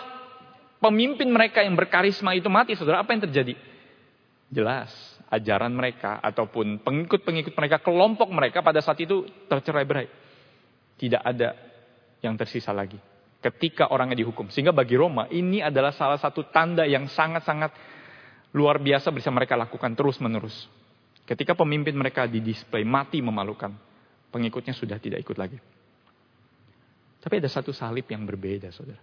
pemimpin 0.76 1.33
mereka 1.33 1.64
yang 1.64 1.72
berkarisma 1.72 2.37
itu 2.37 2.52
mati, 2.52 2.76
saudara, 2.76 3.00
apa 3.00 3.16
yang 3.16 3.24
terjadi? 3.24 3.57
Jelas, 4.52 4.92
ajaran 5.33 5.72
mereka 5.72 6.20
ataupun 6.20 6.85
pengikut-pengikut 6.85 7.57
mereka, 7.57 7.80
kelompok 7.80 8.28
mereka 8.28 8.61
pada 8.61 8.85
saat 8.85 9.00
itu 9.00 9.24
tercerai 9.48 9.88
berai. 9.88 10.07
Tidak 11.00 11.24
ada 11.24 11.57
yang 12.20 12.37
tersisa 12.37 12.76
lagi. 12.76 13.00
Ketika 13.40 13.88
orangnya 13.88 14.20
dihukum. 14.20 14.52
Sehingga 14.52 14.76
bagi 14.76 15.00
Roma, 15.00 15.28
ini 15.33 15.64
adalah 15.64 15.96
salah 15.96 16.20
satu 16.20 16.52
tanda 16.52 16.85
yang 16.85 17.09
sangat-sangat 17.09 17.72
luar 18.52 18.78
biasa 18.78 19.09
bisa 19.11 19.33
mereka 19.33 19.57
lakukan 19.57 19.96
terus-menerus. 19.96 20.83
Ketika 21.24 21.56
pemimpin 21.56 21.96
mereka 21.96 22.28
didisplay 22.28 22.84
mati 22.84 23.24
memalukan, 23.24 23.72
pengikutnya 24.28 24.76
sudah 24.76 25.00
tidak 25.00 25.24
ikut 25.24 25.37
lagi. 25.40 25.56
Tapi 27.24 27.40
ada 27.40 27.48
satu 27.48 27.72
salib 27.72 28.04
yang 28.12 28.28
berbeda, 28.28 28.68
saudara. 28.68 29.00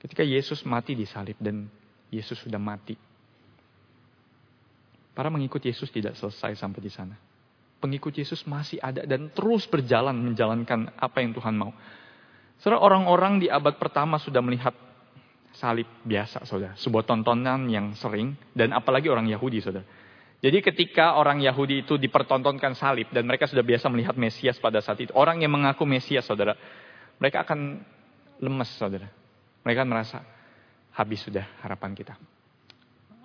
Ketika 0.00 0.24
Yesus 0.24 0.64
mati 0.64 0.96
di 0.96 1.04
salib 1.04 1.36
dan 1.36 1.68
Yesus 2.08 2.40
sudah 2.40 2.56
mati. 2.56 2.96
Para 5.12 5.28
mengikut 5.28 5.60
Yesus 5.60 5.92
tidak 5.92 6.16
selesai 6.16 6.56
sampai 6.56 6.80
di 6.80 6.92
sana. 6.92 7.16
pengikut 7.80 8.12
Yesus 8.12 8.44
masih 8.44 8.76
ada 8.76 9.08
dan 9.08 9.32
terus 9.32 9.64
berjalan 9.64 10.12
menjalankan 10.12 10.92
apa 11.00 11.24
yang 11.24 11.32
Tuhan 11.32 11.56
mau. 11.56 11.72
Saudara, 12.60 12.84
orang-orang 12.84 13.40
di 13.40 13.48
abad 13.48 13.80
pertama 13.80 14.20
sudah 14.20 14.44
melihat 14.44 14.76
salib 15.56 15.88
biasa, 16.04 16.44
saudara. 16.44 16.76
Sebuah 16.76 17.08
tontonan 17.08 17.72
yang 17.72 17.96
sering, 17.96 18.36
dan 18.52 18.76
apalagi 18.76 19.08
orang 19.08 19.32
Yahudi, 19.32 19.64
saudara. 19.64 19.88
Jadi 20.40 20.64
ketika 20.64 21.20
orang 21.20 21.44
Yahudi 21.44 21.84
itu 21.84 22.00
dipertontonkan 22.00 22.72
salib, 22.72 23.12
dan 23.12 23.28
mereka 23.28 23.44
sudah 23.44 23.60
biasa 23.60 23.92
melihat 23.92 24.16
Mesias 24.16 24.56
pada 24.56 24.80
saat 24.80 24.96
itu. 25.04 25.12
Orang 25.12 25.44
yang 25.44 25.52
mengaku 25.52 25.84
Mesias, 25.84 26.24
saudara. 26.24 26.56
Mereka 27.20 27.44
akan 27.44 27.84
lemes, 28.40 28.70
saudara. 28.80 29.12
Mereka 29.60 29.84
merasa, 29.84 30.24
habis 30.96 31.20
sudah 31.20 31.44
harapan 31.60 31.92
kita. 31.92 32.16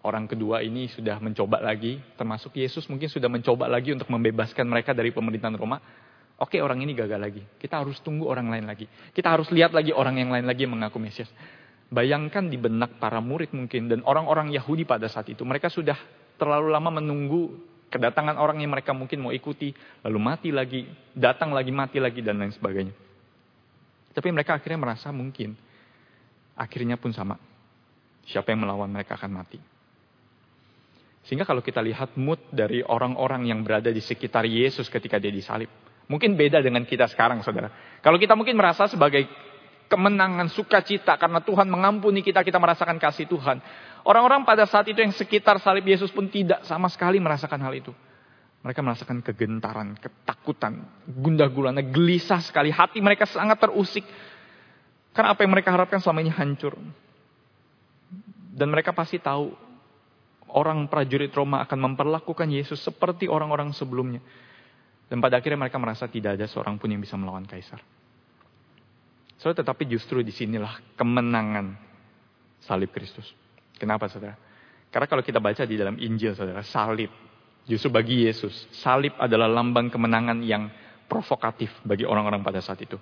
Orang 0.03 0.27
kedua 0.27 0.61
ini 0.61 0.91
sudah 0.91 1.17
mencoba 1.23 1.63
lagi, 1.63 1.97
termasuk 2.19 2.59
Yesus 2.59 2.85
mungkin 2.91 3.09
sudah 3.09 3.31
mencoba 3.31 3.65
lagi 3.65 3.95
untuk 3.95 4.11
membebaskan 4.11 4.67
mereka 4.67 4.91
dari 4.93 5.09
pemerintahan 5.09 5.55
Roma. 5.55 5.79
Oke 6.35 6.59
orang 6.59 6.83
ini 6.83 6.91
gagal 6.91 7.17
lagi. 7.17 7.41
Kita 7.55 7.79
harus 7.79 7.97
tunggu 8.03 8.27
orang 8.27 8.51
lain 8.51 8.67
lagi. 8.67 8.85
Kita 9.15 9.31
harus 9.31 9.47
lihat 9.55 9.71
lagi 9.71 9.95
orang 9.95 10.19
yang 10.19 10.29
lain 10.29 10.45
lagi 10.45 10.67
yang 10.67 10.75
mengaku 10.75 10.99
Mesias. 10.99 11.31
Bayangkan 11.89 12.51
di 12.51 12.59
benak 12.59 12.99
para 12.99 13.23
murid 13.23 13.55
mungkin 13.55 13.87
dan 13.87 14.03
orang-orang 14.03 14.51
Yahudi 14.51 14.83
pada 14.83 15.07
saat 15.07 15.31
itu. 15.31 15.41
Mereka 15.41 15.71
sudah 15.71 15.95
terlalu 16.35 16.71
lama 16.71 17.01
menunggu 17.01 17.55
kedatangan 17.89 18.35
orang 18.35 18.59
yang 18.59 18.71
mereka 18.71 18.91
mungkin 18.91 19.23
mau 19.23 19.31
ikuti. 19.31 19.71
Lalu 20.03 20.19
mati 20.19 20.49
lagi, 20.51 20.87
datang 21.15 21.55
lagi, 21.55 21.71
mati 21.71 21.97
lagi 21.99 22.19
dan 22.19 22.39
lain 22.39 22.53
sebagainya. 22.53 22.93
Tapi 24.15 24.27
mereka 24.31 24.55
akhirnya 24.55 24.79
merasa 24.79 25.11
mungkin. 25.11 25.55
Akhirnya 26.55 26.95
pun 26.95 27.11
sama. 27.11 27.35
Siapa 28.25 28.51
yang 28.55 28.63
melawan 28.63 28.89
mereka 28.89 29.19
akan 29.19 29.31
mati. 29.31 29.59
Sehingga 31.25 31.43
kalau 31.43 31.59
kita 31.59 31.81
lihat 31.81 32.15
mood 32.15 32.39
dari 32.53 32.85
orang-orang 32.85 33.49
yang 33.49 33.65
berada 33.65 33.89
di 33.89 33.99
sekitar 33.99 34.45
Yesus 34.45 34.87
ketika 34.87 35.17
dia 35.17 35.33
disalib 35.33 35.67
Mungkin 36.05 36.37
beda 36.37 36.61
dengan 36.61 36.85
kita 36.85 37.09
sekarang, 37.09 37.41
saudara. 37.41 37.97
Kalau 38.05 38.21
kita 38.21 38.37
mungkin 38.37 38.53
merasa 38.53 38.85
sebagai 38.85 39.25
kemenangan, 39.85 40.49
sukacita 40.49 41.15
karena 41.15 41.41
Tuhan 41.41 41.69
mengampuni 41.69 42.25
kita, 42.25 42.41
kita 42.41 42.57
merasakan 42.57 42.97
kasih 42.97 43.29
Tuhan. 43.29 43.61
Orang-orang 44.05 44.45
pada 44.45 44.69
saat 44.69 44.85
itu 44.89 45.01
yang 45.01 45.13
sekitar 45.13 45.57
salib 45.61 45.85
Yesus 45.85 46.13
pun 46.13 46.29
tidak 46.29 46.61
sama 46.65 46.89
sekali 46.89 47.17
merasakan 47.17 47.57
hal 47.61 47.73
itu. 47.73 47.93
Mereka 48.65 48.81
merasakan 48.81 49.21
kegentaran, 49.21 49.93
ketakutan, 49.97 50.81
gundah 51.05 51.49
gulana, 51.53 51.85
gelisah 51.85 52.41
sekali. 52.41 52.73
Hati 52.73 52.97
mereka 52.97 53.29
sangat 53.29 53.61
terusik. 53.61 54.01
Karena 55.13 55.37
apa 55.37 55.45
yang 55.45 55.53
mereka 55.53 55.69
harapkan 55.69 56.01
selama 56.01 56.25
ini 56.25 56.33
hancur. 56.33 56.73
Dan 58.55 58.73
mereka 58.73 58.89
pasti 58.89 59.21
tahu 59.21 59.53
orang 60.49 60.89
prajurit 60.89 61.29
Roma 61.29 61.61
akan 61.61 61.93
memperlakukan 61.93 62.49
Yesus 62.49 62.81
seperti 62.81 63.29
orang-orang 63.29 63.69
sebelumnya. 63.69 64.21
Dan 65.05 65.21
pada 65.21 65.37
akhirnya 65.37 65.69
mereka 65.69 65.77
merasa 65.77 66.09
tidak 66.09 66.33
ada 66.33 66.49
seorang 66.49 66.81
pun 66.81 66.89
yang 66.89 67.01
bisa 67.01 67.13
melawan 67.13 67.45
kaisar. 67.45 67.77
So, 69.35 69.51
tetapi 69.51 69.83
justru 69.87 70.23
di 70.23 70.31
sinilah 70.31 70.95
kemenangan 70.95 71.75
salib 72.63 72.91
Kristus. 72.95 73.27
Kenapa 73.75 74.07
saudara? 74.07 74.39
Karena 74.87 75.07
kalau 75.11 75.23
kita 75.23 75.43
baca 75.43 75.67
di 75.67 75.75
dalam 75.75 75.99
Injil 75.99 76.31
saudara, 76.31 76.63
salib. 76.63 77.11
Justru 77.65 77.89
bagi 77.89 78.29
Yesus, 78.29 78.69
salib 78.71 79.17
adalah 79.17 79.49
lambang 79.49 79.89
kemenangan 79.89 80.39
yang 80.45 80.69
provokatif 81.09 81.73
bagi 81.83 82.05
orang-orang 82.05 82.45
pada 82.45 82.61
saat 82.61 82.79
itu. 82.85 82.95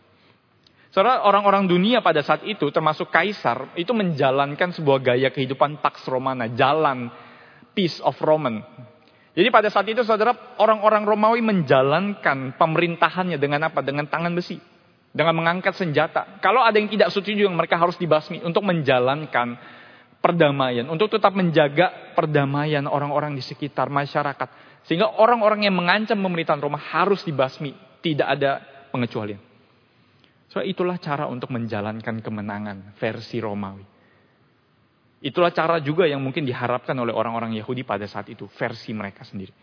Saudara, 0.94 1.26
orang-orang 1.26 1.66
dunia 1.66 2.06
pada 2.06 2.22
saat 2.22 2.46
itu, 2.46 2.70
termasuk 2.70 3.10
kaisar, 3.10 3.74
itu 3.76 3.92
menjalankan 3.92 4.72
sebuah 4.72 5.00
gaya 5.02 5.30
kehidupan 5.34 5.82
Pax 5.82 6.06
Romana, 6.06 6.48
jalan 6.54 7.10
peace 7.74 7.98
of 8.02 8.16
Roman. 8.22 8.62
Jadi 9.34 9.50
pada 9.50 9.74
saat 9.74 9.90
itu 9.90 10.06
saudara 10.06 10.54
orang-orang 10.62 11.10
Romawi 11.10 11.42
menjalankan 11.42 12.54
pemerintahannya 12.54 13.42
dengan 13.42 13.74
apa? 13.74 13.82
Dengan 13.82 14.06
tangan 14.06 14.30
besi. 14.38 14.62
Dengan 15.14 15.38
mengangkat 15.38 15.78
senjata. 15.78 16.42
Kalau 16.42 16.66
ada 16.66 16.74
yang 16.82 16.90
tidak 16.90 17.14
setuju 17.14 17.46
mereka 17.54 17.78
harus 17.78 17.94
dibasmi 18.02 18.42
untuk 18.42 18.66
menjalankan 18.66 19.56
perdamaian. 20.18 20.90
Untuk 20.90 21.14
tetap 21.14 21.38
menjaga 21.38 22.18
perdamaian 22.18 22.90
orang-orang 22.90 23.38
di 23.38 23.46
sekitar 23.46 23.94
masyarakat. 23.94 24.50
Sehingga 24.90 25.22
orang-orang 25.22 25.70
yang 25.70 25.78
mengancam 25.78 26.18
pemerintahan 26.18 26.58
Roma 26.58 26.82
harus 26.82 27.22
dibasmi. 27.22 27.78
Tidak 28.02 28.26
ada 28.26 28.60
pengecualian. 28.90 29.40
So 30.50 30.62
itulah 30.62 30.98
cara 30.98 31.26
untuk 31.30 31.50
menjalankan 31.50 32.22
kemenangan 32.22 32.98
versi 32.98 33.42
Romawi. 33.42 33.86
Itulah 35.24 35.56
cara 35.56 35.80
juga 35.80 36.04
yang 36.04 36.20
mungkin 36.20 36.44
diharapkan 36.44 36.94
oleh 37.00 37.16
orang-orang 37.16 37.56
Yahudi 37.56 37.88
pada 37.88 38.04
saat 38.06 38.28
itu, 38.28 38.46
versi 38.60 38.92
mereka 38.92 39.24
sendiri. 39.24 39.56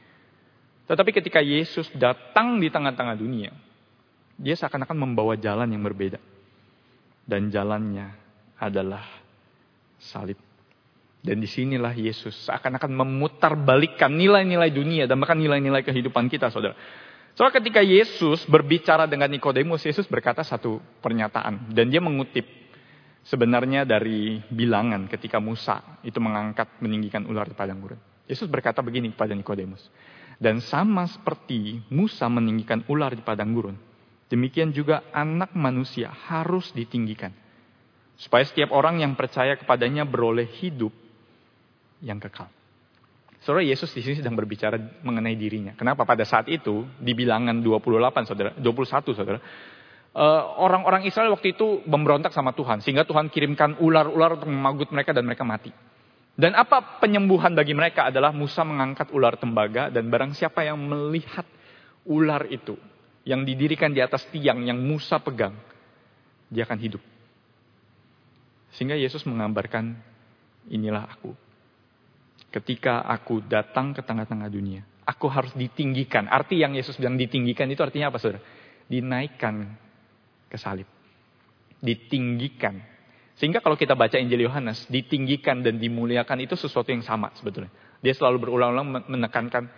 Tetapi 0.88 1.10
ketika 1.12 1.38
Yesus 1.38 1.92
datang 1.94 2.58
di 2.58 2.72
tengah-tengah 2.72 3.14
dunia, 3.14 3.52
dia 4.40 4.56
seakan-akan 4.56 4.96
membawa 4.96 5.36
jalan 5.36 5.68
yang 5.68 5.84
berbeda. 5.84 6.16
Dan 7.28 7.52
jalannya 7.52 8.08
adalah 8.56 9.04
salib. 10.00 10.40
Dan 11.20 11.36
di 11.36 11.44
sinilah 11.44 11.92
Yesus 11.92 12.48
seakan-akan 12.48 12.96
memutar 12.96 13.52
balikan 13.52 14.16
nilai-nilai 14.16 14.72
dunia 14.72 15.04
dan 15.04 15.20
bahkan 15.20 15.36
nilai-nilai 15.36 15.84
kehidupan 15.84 16.32
kita, 16.32 16.48
saudara. 16.48 16.72
Soalnya 17.36 17.60
ketika 17.60 17.84
Yesus 17.84 18.48
berbicara 18.48 19.04
dengan 19.04 19.28
Nikodemus, 19.28 19.84
Yesus 19.84 20.08
berkata 20.08 20.40
satu 20.40 20.80
pernyataan. 21.04 21.76
Dan 21.76 21.92
dia 21.92 22.00
mengutip 22.00 22.48
sebenarnya 23.28 23.84
dari 23.84 24.40
bilangan 24.48 25.04
ketika 25.12 25.36
Musa 25.38 26.00
itu 26.00 26.16
mengangkat 26.18 26.80
meninggikan 26.80 27.28
ular 27.28 27.44
di 27.44 27.54
padang 27.54 27.84
gurun. 27.84 28.00
Yesus 28.24 28.48
berkata 28.48 28.80
begini 28.80 29.12
kepada 29.12 29.36
Nikodemus. 29.36 29.84
Dan 30.40 30.64
sama 30.64 31.04
seperti 31.04 31.84
Musa 31.92 32.24
meninggikan 32.32 32.80
ular 32.88 33.12
di 33.12 33.20
padang 33.20 33.52
gurun, 33.52 33.76
demikian 34.30 34.70
juga 34.70 35.04
anak 35.10 35.52
manusia 35.52 36.08
harus 36.30 36.70
ditinggikan. 36.72 37.34
Supaya 38.16 38.44
setiap 38.46 38.70
orang 38.70 39.02
yang 39.02 39.16
percaya 39.16 39.56
kepadanya 39.56 40.06
beroleh 40.06 40.46
hidup 40.60 40.92
yang 42.04 42.20
kekal. 42.20 42.48
Saudara 43.40 43.64
Yesus 43.64 43.88
di 43.96 44.04
sini 44.04 44.20
sedang 44.20 44.36
berbicara 44.36 44.76
mengenai 45.00 45.32
dirinya. 45.32 45.72
Kenapa 45.72 46.04
pada 46.04 46.28
saat 46.28 46.44
itu 46.52 46.84
di 47.00 47.16
bilangan 47.16 47.56
28 47.64 48.28
Saudara, 48.28 48.52
21 48.60 49.16
Saudara, 49.16 49.40
Eh, 50.10 50.42
orang-orang 50.58 51.06
Israel 51.06 51.30
waktu 51.30 51.54
itu 51.54 51.86
memberontak 51.86 52.34
sama 52.34 52.50
Tuhan. 52.50 52.82
Sehingga 52.82 53.06
Tuhan 53.06 53.30
kirimkan 53.30 53.78
ular-ular 53.78 54.42
untuk 54.42 54.50
memagut 54.50 54.90
mereka 54.90 55.14
dan 55.14 55.22
mereka 55.22 55.46
mati. 55.46 55.70
Dan 56.34 56.58
apa 56.58 56.98
penyembuhan 56.98 57.54
bagi 57.54 57.78
mereka 57.78 58.10
adalah 58.10 58.34
Musa 58.34 58.66
mengangkat 58.66 59.14
ular 59.14 59.38
tembaga 59.38 59.86
dan 59.86 60.10
barang 60.10 60.34
siapa 60.34 60.66
yang 60.66 60.82
melihat 60.82 61.46
ular 62.08 62.48
itu 62.50 62.74
yang 63.24 63.44
didirikan 63.44 63.92
di 63.92 64.00
atas 64.00 64.24
tiang 64.32 64.64
yang 64.64 64.80
Musa 64.80 65.20
pegang, 65.20 65.56
dia 66.48 66.64
akan 66.64 66.78
hidup. 66.80 67.02
Sehingga 68.74 68.96
Yesus 68.96 69.26
menggambarkan 69.26 69.98
inilah 70.70 71.10
aku. 71.10 71.34
Ketika 72.50 73.06
aku 73.06 73.46
datang 73.46 73.94
ke 73.94 74.02
tengah-tengah 74.02 74.50
dunia, 74.50 74.82
aku 75.06 75.30
harus 75.30 75.54
ditinggikan. 75.54 76.26
Arti 76.26 76.58
yang 76.58 76.74
Yesus 76.74 76.98
bilang 76.98 77.14
ditinggikan 77.14 77.70
itu 77.70 77.82
artinya 77.82 78.10
apa 78.10 78.18
saudara? 78.18 78.42
Dinaikkan 78.90 79.70
ke 80.50 80.58
salib. 80.58 80.86
Ditinggikan. 81.78 82.82
Sehingga 83.38 83.62
kalau 83.62 83.78
kita 83.78 83.94
baca 83.94 84.18
Injil 84.18 84.44
Yohanes, 84.44 84.84
ditinggikan 84.90 85.62
dan 85.62 85.78
dimuliakan 85.78 86.42
itu 86.42 86.58
sesuatu 86.58 86.90
yang 86.90 87.06
sama 87.06 87.30
sebetulnya. 87.38 87.70
Dia 88.02 88.12
selalu 88.12 88.48
berulang-ulang 88.48 89.06
menekankan 89.08 89.70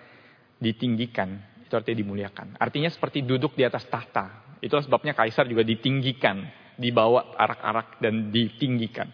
ditinggikan, 0.59 1.43
itu 1.73 1.81
artinya 1.81 2.05
dimuliakan. 2.05 2.61
Artinya 2.61 2.93
seperti 2.93 3.25
duduk 3.25 3.57
di 3.57 3.65
atas 3.65 3.89
tahta. 3.89 4.45
Itulah 4.61 4.85
sebabnya 4.85 5.17
kaisar 5.17 5.49
juga 5.49 5.65
ditinggikan, 5.65 6.45
dibawa 6.77 7.33
arak-arak 7.41 7.97
dan 8.05 8.29
ditinggikan. 8.29 9.09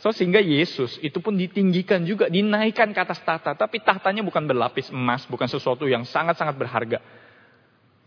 So 0.00 0.10
sehingga 0.10 0.40
Yesus 0.40 0.96
itu 1.04 1.20
pun 1.20 1.36
ditinggikan 1.36 2.08
juga, 2.08 2.32
dinaikkan 2.32 2.90
ke 2.96 3.00
atas 3.04 3.20
tahta. 3.20 3.52
Tapi 3.52 3.84
tahtanya 3.84 4.24
bukan 4.24 4.48
berlapis 4.48 4.88
emas, 4.88 5.28
bukan 5.28 5.46
sesuatu 5.46 5.84
yang 5.84 6.08
sangat-sangat 6.08 6.56
berharga. 6.56 6.98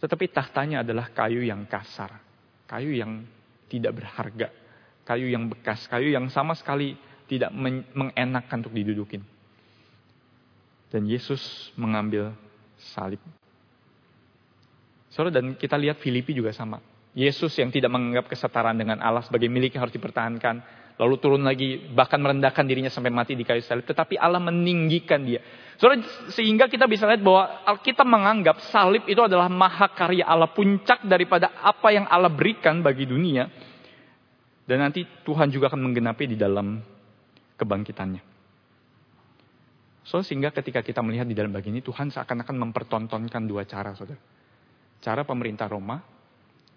Tetapi 0.02 0.26
tahtanya 0.34 0.82
adalah 0.82 1.14
kayu 1.14 1.46
yang 1.46 1.64
kasar 1.70 2.28
kayu 2.68 3.00
yang 3.00 3.24
tidak 3.72 3.96
berharga, 3.96 4.52
kayu 5.08 5.32
yang 5.32 5.48
bekas, 5.48 5.88
kayu 5.88 6.12
yang 6.12 6.28
sama 6.28 6.54
sekali 6.54 7.00
tidak 7.32 7.50
mengenakan 7.96 8.60
untuk 8.60 8.76
didudukin. 8.76 9.24
Dan 10.92 11.08
Yesus 11.08 11.72
mengambil 11.76 12.36
salib. 12.96 13.20
Saudara, 15.18 15.42
dan 15.42 15.58
kita 15.58 15.74
lihat 15.82 15.98
Filipi 15.98 16.38
juga 16.38 16.54
sama. 16.54 16.78
Yesus 17.18 17.50
yang 17.58 17.74
tidak 17.74 17.90
menganggap 17.90 18.30
kesetaraan 18.30 18.78
dengan 18.78 19.02
Allah 19.02 19.26
sebagai 19.26 19.50
milik 19.50 19.74
yang 19.74 19.90
harus 19.90 19.98
dipertahankan. 19.98 20.62
Lalu 21.02 21.16
turun 21.18 21.42
lagi, 21.42 21.90
bahkan 21.90 22.22
merendahkan 22.22 22.62
dirinya 22.62 22.94
sampai 22.94 23.10
mati 23.10 23.34
di 23.34 23.42
kayu 23.42 23.66
salib. 23.66 23.90
Tetapi 23.90 24.14
Allah 24.22 24.38
meninggikan 24.38 25.26
dia. 25.26 25.42
Saudara, 25.82 26.06
sehingga 26.30 26.70
kita 26.70 26.86
bisa 26.86 27.10
lihat 27.10 27.26
bahwa 27.26 27.66
Alkitab 27.66 28.06
menganggap 28.06 28.62
salib 28.70 29.10
itu 29.10 29.18
adalah 29.18 29.50
mahakarya 29.50 30.30
Allah, 30.30 30.54
puncak 30.54 31.02
daripada 31.10 31.50
apa 31.66 31.90
yang 31.90 32.06
Allah 32.06 32.30
berikan 32.30 32.86
bagi 32.86 33.10
dunia. 33.10 33.50
Dan 34.70 34.86
nanti 34.86 35.02
Tuhan 35.26 35.50
juga 35.50 35.74
akan 35.74 35.82
menggenapi 35.82 36.30
di 36.30 36.38
dalam 36.38 36.78
kebangkitannya. 37.58 38.22
So 40.06 40.22
sehingga 40.22 40.54
ketika 40.54 40.86
kita 40.86 41.02
melihat 41.02 41.26
di 41.26 41.34
dalam 41.34 41.50
bagian 41.50 41.74
ini 41.74 41.82
Tuhan 41.82 42.14
seakan-akan 42.14 42.70
mempertontonkan 42.70 43.50
dua 43.50 43.66
cara, 43.66 43.98
saudara. 43.98 44.37
Cara 45.08 45.24
pemerintah 45.24 45.72
Roma 45.72 46.04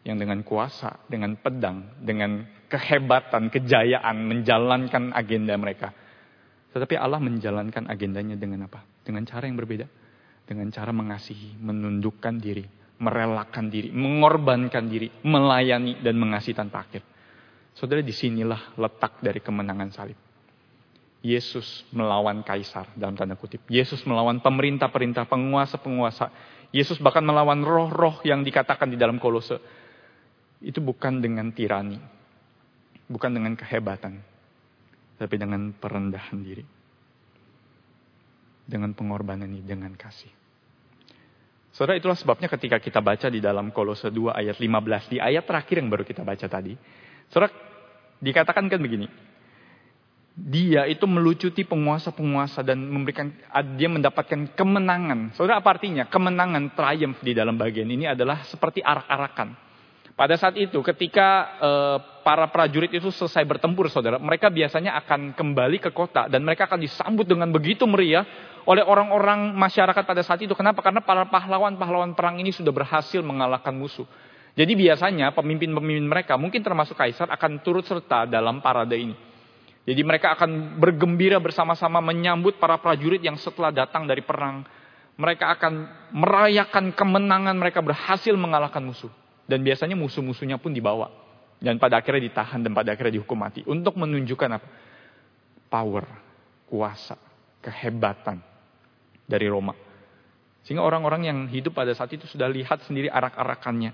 yang 0.07 0.15
dengan 0.15 0.47
kuasa, 0.47 1.03
dengan 1.11 1.35
pedang, 1.35 1.99
dengan 1.99 2.47
kehebatan, 2.71 3.51
kejayaan 3.51 4.23
menjalankan 4.23 5.11
agenda 5.11 5.59
mereka. 5.59 5.91
Tetapi 6.71 6.95
Allah 6.95 7.19
menjalankan 7.19 7.91
agendanya 7.91 8.39
dengan 8.39 8.71
apa? 8.71 8.87
Dengan 9.03 9.27
cara 9.27 9.51
yang 9.51 9.59
berbeda. 9.59 9.91
Dengan 10.47 10.71
cara 10.71 10.95
mengasihi, 10.95 11.59
menundukkan 11.59 12.39
diri, 12.39 12.63
merelakan 13.03 13.67
diri, 13.67 13.91
mengorbankan 13.91 14.87
diri, 14.87 15.11
melayani 15.27 15.99
dan 15.99 16.15
mengasihi 16.15 16.55
tanpa 16.55 16.87
akhir. 16.87 17.03
Saudara, 17.75 17.99
di 17.99 18.15
sinilah 18.15 18.79
letak 18.79 19.19
dari 19.19 19.43
kemenangan 19.43 19.91
salib. 19.91 20.19
Yesus 21.21 21.85
melawan 21.93 22.47
kaisar 22.47 22.95
dalam 22.97 23.13
tanda 23.19 23.35
kutip. 23.35 23.67
Yesus 23.67 24.01
melawan 24.07 24.39
pemerintah-perintah, 24.39 25.27
penguasa-penguasa. 25.27 26.31
Yesus 26.71 27.03
bahkan 27.03 27.27
melawan 27.27 27.67
roh-roh 27.67 28.23
yang 28.23 28.47
dikatakan 28.47 28.91
di 28.91 28.99
dalam 28.99 29.19
kolose. 29.19 29.59
Itu 30.63 30.79
bukan 30.79 31.19
dengan 31.19 31.51
tirani. 31.51 31.99
Bukan 33.11 33.31
dengan 33.35 33.59
kehebatan. 33.59 34.23
Tapi 35.19 35.35
dengan 35.35 35.75
perendahan 35.75 36.39
diri. 36.41 36.63
Dengan 38.71 38.95
pengorbanan 38.95 39.51
ini, 39.51 39.67
dengan 39.67 39.91
kasih. 39.99 40.31
Saudara 41.75 41.99
itulah 41.99 42.15
sebabnya 42.15 42.47
ketika 42.47 42.79
kita 42.79 43.03
baca 43.03 43.27
di 43.27 43.43
dalam 43.43 43.75
kolose 43.75 44.11
2 44.11 44.31
ayat 44.31 44.59
15. 44.59 45.11
Di 45.11 45.19
ayat 45.19 45.43
terakhir 45.47 45.83
yang 45.83 45.91
baru 45.91 46.07
kita 46.07 46.23
baca 46.23 46.47
tadi. 46.47 46.75
Saudara 47.31 47.51
dikatakan 48.23 48.71
kan 48.71 48.79
begini 48.79 49.30
dia 50.35 50.87
itu 50.87 51.05
melucuti 51.05 51.67
penguasa-penguasa 51.67 52.63
dan 52.63 52.81
memberikan 52.81 53.29
dia 53.77 53.91
mendapatkan 53.91 54.55
kemenangan. 54.57 55.35
Saudara 55.37 55.59
apa 55.59 55.77
artinya? 55.77 56.07
Kemenangan 56.07 56.73
triumph 56.73 57.21
di 57.21 57.33
dalam 57.35 57.59
bagian 57.59 57.91
ini 57.91 58.09
adalah 58.09 58.47
seperti 58.47 58.81
arak-arakan. 58.81 59.71
Pada 60.15 60.37
saat 60.37 60.53
itu 60.61 60.85
ketika 60.85 61.29
uh, 61.57 61.97
para 62.21 62.45
prajurit 62.53 62.93
itu 62.93 63.09
selesai 63.09 63.41
bertempur 63.49 63.89
saudara, 63.89 64.21
mereka 64.21 64.53
biasanya 64.53 64.93
akan 65.01 65.33
kembali 65.33 65.81
ke 65.81 65.91
kota 65.97 66.29
dan 66.29 66.45
mereka 66.45 66.69
akan 66.69 66.85
disambut 66.85 67.25
dengan 67.25 67.49
begitu 67.49 67.89
meriah 67.89 68.29
oleh 68.69 68.85
orang-orang 68.85 69.57
masyarakat 69.57 70.05
pada 70.05 70.21
saat 70.21 70.45
itu. 70.45 70.53
Kenapa? 70.53 70.85
Karena 70.85 71.01
para 71.01 71.25
pahlawan-pahlawan 71.25 72.13
perang 72.13 72.37
ini 72.37 72.53
sudah 72.53 72.69
berhasil 72.69 73.25
mengalahkan 73.25 73.73
musuh. 73.73 74.05
Jadi 74.53 74.77
biasanya 74.77 75.33
pemimpin-pemimpin 75.33 76.05
mereka, 76.05 76.37
mungkin 76.37 76.61
termasuk 76.61 77.01
kaisar 77.01 77.33
akan 77.33 77.65
turut 77.65 77.89
serta 77.89 78.29
dalam 78.29 78.61
parade 78.61 79.01
ini. 79.01 79.30
Jadi 79.89 80.01
mereka 80.05 80.37
akan 80.37 80.77
bergembira 80.77 81.41
bersama-sama 81.41 82.05
menyambut 82.05 82.61
para 82.61 82.77
prajurit 82.77 83.25
yang 83.25 83.41
setelah 83.41 83.73
datang 83.73 84.05
dari 84.05 84.21
perang. 84.21 84.63
Mereka 85.17 85.45
akan 85.57 85.73
merayakan 86.13 86.93
kemenangan 86.93 87.57
mereka 87.57 87.81
berhasil 87.81 88.33
mengalahkan 88.37 88.85
musuh. 88.85 89.13
Dan 89.49 89.65
biasanya 89.65 89.97
musuh-musuhnya 89.97 90.61
pun 90.61 90.71
dibawa. 90.71 91.09
Dan 91.61 91.77
pada 91.77 92.01
akhirnya 92.01 92.29
ditahan 92.29 92.61
dan 92.65 92.73
pada 92.73 92.93
akhirnya 92.93 93.21
dihukum 93.21 93.37
mati. 93.37 93.61
Untuk 93.69 93.97
menunjukkan 93.97 94.51
apa? 94.57 94.69
Power, 95.69 96.05
kuasa, 96.69 97.17
kehebatan 97.61 98.41
dari 99.29 99.49
Roma. 99.49 99.77
Sehingga 100.65 100.85
orang-orang 100.85 101.29
yang 101.29 101.39
hidup 101.49 101.77
pada 101.77 101.93
saat 101.97 102.13
itu 102.13 102.29
sudah 102.29 102.49
lihat 102.49 102.85
sendiri 102.85 103.09
arak-arakannya. 103.13 103.93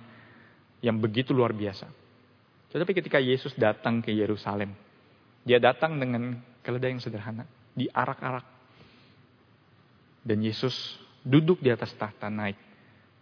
Yang 0.82 0.96
begitu 0.98 1.30
luar 1.34 1.54
biasa. 1.54 1.88
Tetapi 2.70 2.92
ketika 2.92 3.18
Yesus 3.18 3.56
datang 3.56 4.04
ke 4.04 4.12
Yerusalem, 4.12 4.74
dia 5.46 5.62
datang 5.62 5.94
dengan 6.02 6.34
keledai 6.66 6.98
yang 6.98 7.02
sederhana, 7.02 7.46
diarak-arak. 7.78 8.42
Dan 10.26 10.42
Yesus 10.42 10.98
duduk 11.22 11.62
di 11.62 11.70
atas 11.70 11.94
tahta 11.94 12.26
naik 12.26 12.58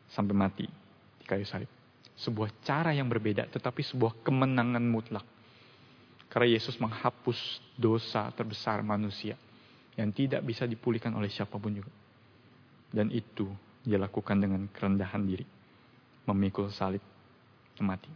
sampai 0.09 0.33
mati 0.33 0.65
di 1.21 1.25
kayu 1.29 1.45
salib. 1.45 1.69
Sebuah 2.17 2.49
cara 2.65 2.97
yang 2.97 3.13
berbeda 3.13 3.45
tetapi 3.53 3.85
sebuah 3.85 4.25
kemenangan 4.25 4.81
mutlak. 4.81 5.29
Karena 6.33 6.57
Yesus 6.57 6.81
menghapus 6.81 7.61
dosa 7.77 8.33
terbesar 8.33 8.81
manusia 8.81 9.37
yang 9.95 10.09
tidak 10.09 10.41
bisa 10.43 10.65
dipulihkan 10.65 11.13
oleh 11.13 11.29
siapa 11.29 11.61
pun 11.61 11.77
juga. 11.77 11.93
Dan 12.89 13.13
itu 13.13 13.53
dia 13.85 14.01
lakukan 14.01 14.41
dengan 14.41 14.65
kerendahan 14.73 15.23
diri. 15.29 15.45
Memikul 16.25 16.73
salib, 16.73 17.05
mati. 17.85 18.09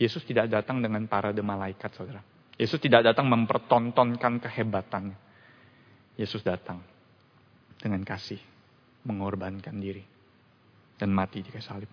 Yesus 0.00 0.24
tidak 0.24 0.48
datang 0.48 0.80
dengan 0.80 1.04
parade 1.04 1.44
malaikat, 1.44 1.92
saudara. 1.92 2.37
Yesus 2.58 2.82
tidak 2.82 3.06
datang 3.06 3.30
mempertontonkan 3.30 4.42
kehebatannya. 4.42 5.14
Yesus 6.18 6.42
datang 6.42 6.82
dengan 7.78 8.02
kasih, 8.02 8.42
mengorbankan 9.06 9.78
diri, 9.78 10.02
dan 10.98 11.14
mati 11.14 11.46
di 11.46 11.54
kayu 11.54 11.62
salib. 11.62 11.90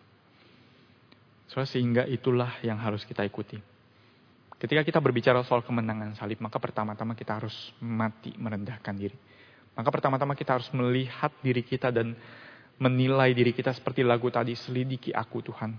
Soalnya 1.45 1.69
sehingga 1.69 2.04
itulah 2.10 2.58
yang 2.65 2.82
harus 2.82 3.06
kita 3.06 3.21
ikuti. 3.21 3.62
Ketika 4.58 4.82
kita 4.82 4.97
berbicara 4.97 5.45
soal 5.45 5.62
kemenangan 5.62 6.17
salib, 6.17 6.41
maka 6.41 6.58
pertama-tama 6.58 7.13
kita 7.13 7.38
harus 7.38 7.54
mati 7.78 8.34
merendahkan 8.34 8.97
diri. 8.97 9.13
Maka 9.78 9.93
pertama-tama 9.93 10.34
kita 10.34 10.58
harus 10.58 10.65
melihat 10.73 11.30
diri 11.45 11.62
kita 11.62 11.93
dan 11.93 12.17
menilai 12.82 13.30
diri 13.38 13.54
kita 13.54 13.69
seperti 13.78 14.01
lagu 14.01 14.34
tadi, 14.34 14.58
selidiki 14.58 15.13
aku 15.13 15.45
Tuhan. 15.45 15.78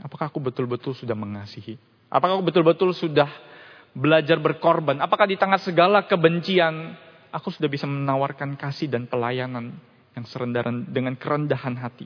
Apakah 0.00 0.32
aku 0.32 0.40
betul-betul 0.40 0.96
sudah 0.96 1.12
mengasihi? 1.12 1.76
Apakah 2.08 2.40
aku 2.40 2.46
betul-betul 2.48 2.96
sudah 2.96 3.28
belajar 3.94 4.42
berkorban? 4.42 4.98
Apakah 5.00 5.30
di 5.30 5.38
tengah 5.38 5.56
segala 5.62 6.04
kebencian, 6.04 6.98
aku 7.30 7.48
sudah 7.54 7.70
bisa 7.70 7.86
menawarkan 7.86 8.58
kasih 8.58 8.90
dan 8.90 9.06
pelayanan 9.06 9.72
yang 10.18 10.26
serendahan 10.26 10.84
dengan 10.90 11.14
kerendahan 11.14 11.78
hati? 11.78 12.04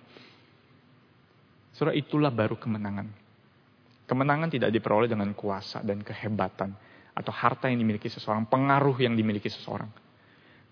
Surah 1.75 1.97
itulah 1.97 2.31
baru 2.31 2.61
kemenangan. 2.61 3.09
Kemenangan 4.09 4.49
tidak 4.49 4.71
diperoleh 4.73 5.09
dengan 5.09 5.33
kuasa 5.37 5.85
dan 5.85 6.01
kehebatan 6.01 6.73
atau 7.13 7.33
harta 7.35 7.69
yang 7.69 7.83
dimiliki 7.83 8.09
seseorang, 8.09 8.47
pengaruh 8.47 8.97
yang 9.01 9.13
dimiliki 9.19 9.51
seseorang. 9.51 9.91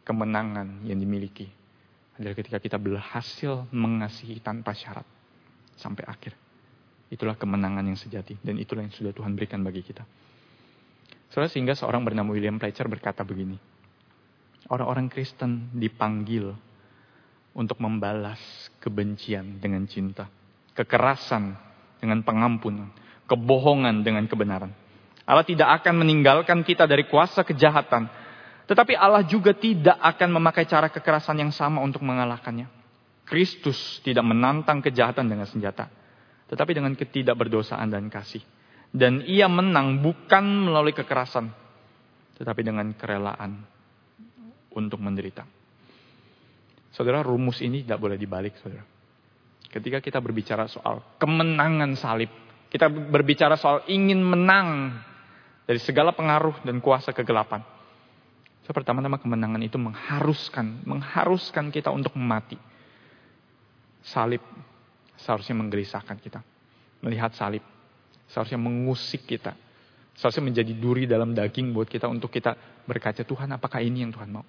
Kemenangan 0.07 0.87
yang 0.87 0.96
dimiliki 1.02 1.50
adalah 2.16 2.33
ketika 2.38 2.62
kita 2.62 2.79
berhasil 2.79 3.66
mengasihi 3.74 4.38
tanpa 4.40 4.72
syarat 4.72 5.05
sampai 5.76 6.07
akhir. 6.09 6.33
Itulah 7.12 7.38
kemenangan 7.38 7.85
yang 7.87 7.98
sejati 7.98 8.40
dan 8.40 8.57
itulah 8.59 8.83
yang 8.83 8.94
sudah 8.94 9.12
Tuhan 9.12 9.37
berikan 9.37 9.62
bagi 9.62 9.85
kita. 9.85 10.02
Soalnya 11.31 11.51
sehingga 11.51 11.75
seorang 11.75 12.07
bernama 12.07 12.33
William 12.33 12.57
Fletcher 12.57 12.87
berkata 12.87 13.27
begini. 13.27 13.59
Orang-orang 14.67 15.07
Kristen 15.11 15.71
dipanggil 15.75 16.51
untuk 17.55 17.79
membalas 17.79 18.39
kebencian 18.83 19.62
dengan 19.62 19.87
cinta. 19.87 20.27
Kekerasan 20.75 21.55
dengan 22.03 22.23
pengampunan. 22.23 22.91
Kebohongan 23.27 24.07
dengan 24.07 24.27
kebenaran. 24.31 24.71
Allah 25.27 25.43
tidak 25.43 25.83
akan 25.83 26.07
meninggalkan 26.07 26.62
kita 26.62 26.87
dari 26.87 27.11
kuasa 27.11 27.43
kejahatan. 27.43 28.07
Tetapi 28.71 28.95
Allah 28.95 29.27
juga 29.27 29.51
tidak 29.55 29.99
akan 29.99 30.39
memakai 30.39 30.67
cara 30.67 30.87
kekerasan 30.91 31.43
yang 31.43 31.51
sama 31.51 31.83
untuk 31.83 32.03
mengalahkannya. 32.07 32.71
Kristus 33.27 33.99
tidak 34.07 34.23
menantang 34.23 34.79
kejahatan 34.79 35.27
dengan 35.27 35.47
senjata. 35.51 35.91
Tetapi 36.47 36.79
dengan 36.79 36.95
ketidakberdosaan 36.95 37.91
dan 37.91 38.07
kasih 38.07 38.43
dan 38.97 39.21
ia 39.29 39.45
menang 39.45 40.01
bukan 40.01 40.73
melalui 40.73 40.97
kekerasan, 40.97 41.53
tetapi 42.41 42.65
dengan 42.65 42.89
kerelaan 42.97 43.61
untuk 44.73 44.97
menderita. 45.05 45.45
Saudara, 46.97 47.21
rumus 47.21 47.61
ini 47.61 47.85
tidak 47.85 48.01
boleh 48.01 48.17
dibalik, 48.17 48.57
saudara. 48.57 48.81
Ketika 49.69 50.01
kita 50.01 50.17
berbicara 50.25 50.65
soal 50.65 51.21
kemenangan 51.21 51.93
salib, 52.01 52.33
kita 52.73 52.89
berbicara 52.89 53.61
soal 53.61 53.85
ingin 53.85 54.25
menang 54.25 54.97
dari 55.69 55.77
segala 55.77 56.17
pengaruh 56.17 56.65
dan 56.65 56.81
kuasa 56.81 57.13
kegelapan. 57.13 57.61
So, 58.65 58.73
pertama-tama 58.73 59.21
kemenangan 59.21 59.61
itu 59.61 59.77
mengharuskan, 59.77 60.89
mengharuskan 60.89 61.69
kita 61.69 61.93
untuk 61.93 62.17
mati. 62.17 62.57
Salib 64.01 64.41
seharusnya 65.21 65.61
menggelisahkan 65.61 66.17
kita. 66.17 66.41
Melihat 67.05 67.37
salib 67.37 67.76
Seharusnya 68.31 68.59
mengusik 68.59 69.27
kita. 69.27 69.55
Seharusnya 70.17 70.49
menjadi 70.49 70.73
duri 70.73 71.05
dalam 71.05 71.37
daging 71.37 71.77
buat 71.77 71.87
kita 71.87 72.09
untuk 72.09 72.33
kita 72.33 72.57
berkaca, 72.89 73.21
Tuhan 73.21 73.53
apakah 73.53 73.85
ini 73.85 74.01
yang 74.01 74.12
Tuhan 74.17 74.33
mau? 74.33 74.47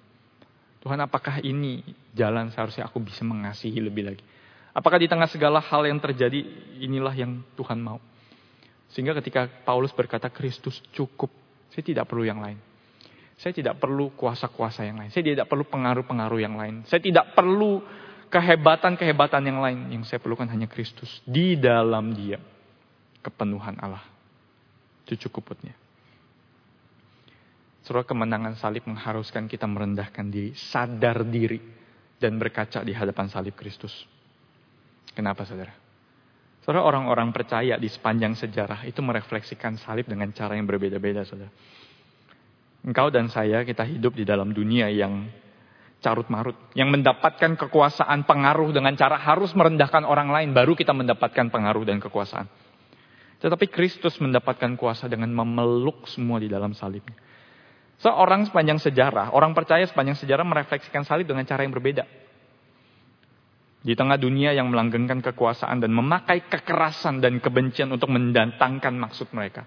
Tuhan 0.80 0.96
apakah 1.04 1.44
ini 1.44 1.84
jalan 2.16 2.48
seharusnya 2.54 2.88
aku 2.88 3.02
bisa 3.04 3.20
mengasihi 3.26 3.76
lebih 3.82 4.08
lagi? 4.08 4.24
Apakah 4.72 4.96
di 4.96 5.10
tengah 5.10 5.28
segala 5.28 5.60
hal 5.60 5.84
yang 5.84 6.00
terjadi 6.00 6.40
inilah 6.80 7.12
yang 7.12 7.44
Tuhan 7.58 7.82
mau? 7.82 8.00
Sehingga 8.94 9.12
ketika 9.20 9.50
Paulus 9.66 9.92
berkata 9.92 10.32
Kristus 10.32 10.80
cukup, 10.96 11.28
saya 11.68 11.84
tidak 11.84 12.08
perlu 12.08 12.24
yang 12.24 12.40
lain. 12.40 12.56
Saya 13.36 13.52
tidak 13.52 13.76
perlu 13.76 14.10
kuasa-kuasa 14.16 14.88
yang 14.88 14.98
lain. 14.98 15.12
Saya 15.12 15.22
tidak 15.22 15.46
perlu 15.46 15.68
pengaruh-pengaruh 15.68 16.40
yang 16.40 16.56
lain. 16.56 16.82
Saya 16.88 17.04
tidak 17.04 17.36
perlu 17.36 17.84
kehebatan-kehebatan 18.32 19.42
yang 19.44 19.60
lain. 19.60 19.78
Yang 19.92 20.10
saya 20.10 20.18
perlukan 20.24 20.48
hanya 20.48 20.66
Kristus 20.66 21.20
di 21.28 21.54
dalam 21.60 22.16
dia 22.16 22.40
kepenuhan 23.22 23.76
Allah. 23.80 24.04
Itu 25.06 25.28
cukupnya. 25.28 25.72
Saudara 27.82 28.04
kemenangan 28.04 28.60
salib 28.60 28.84
mengharuskan 28.84 29.48
kita 29.48 29.64
merendahkan 29.64 30.28
diri, 30.28 30.52
sadar 30.52 31.24
diri, 31.24 31.56
dan 32.20 32.36
berkaca 32.36 32.84
di 32.84 32.92
hadapan 32.92 33.32
salib 33.32 33.56
Kristus. 33.56 34.04
Kenapa 35.16 35.48
saudara? 35.48 35.72
Saudara 36.60 36.84
orang-orang 36.84 37.32
percaya 37.32 37.80
di 37.80 37.88
sepanjang 37.88 38.36
sejarah 38.36 38.84
itu 38.84 39.00
merefleksikan 39.00 39.80
salib 39.80 40.04
dengan 40.04 40.28
cara 40.36 40.52
yang 40.52 40.68
berbeda-beda 40.68 41.24
saudara. 41.24 41.48
Engkau 42.84 43.08
dan 43.08 43.32
saya 43.32 43.64
kita 43.64 43.88
hidup 43.88 44.12
di 44.12 44.28
dalam 44.28 44.52
dunia 44.52 44.92
yang 44.92 45.24
carut 46.04 46.28
marut. 46.28 46.54
Yang 46.76 46.92
mendapatkan 46.92 47.56
kekuasaan 47.56 48.28
pengaruh 48.28 48.68
dengan 48.70 48.94
cara 48.94 49.16
harus 49.16 49.50
merendahkan 49.56 50.04
orang 50.04 50.28
lain. 50.28 50.52
Baru 50.52 50.76
kita 50.76 50.92
mendapatkan 50.92 51.48
pengaruh 51.48 51.88
dan 51.88 51.98
kekuasaan. 52.04 52.67
Tetapi 53.38 53.70
Kristus 53.70 54.18
mendapatkan 54.18 54.74
kuasa 54.74 55.06
dengan 55.06 55.30
memeluk 55.30 56.10
semua 56.10 56.42
di 56.42 56.50
dalam 56.50 56.74
salibnya. 56.74 57.14
Seorang 57.98 58.46
sepanjang 58.46 58.78
sejarah, 58.78 59.34
orang 59.34 59.54
percaya 59.54 59.82
sepanjang 59.86 60.18
sejarah 60.18 60.46
merefleksikan 60.46 61.02
salib 61.02 61.26
dengan 61.26 61.46
cara 61.46 61.66
yang 61.66 61.74
berbeda. 61.74 62.06
Di 63.78 63.94
tengah 63.94 64.18
dunia 64.18 64.54
yang 64.54 64.70
melanggengkan 64.70 65.22
kekuasaan 65.22 65.78
dan 65.78 65.94
memakai 65.94 66.46
kekerasan 66.50 67.22
dan 67.22 67.38
kebencian 67.38 67.90
untuk 67.90 68.10
mendatangkan 68.10 68.94
maksud 68.94 69.30
mereka. 69.30 69.66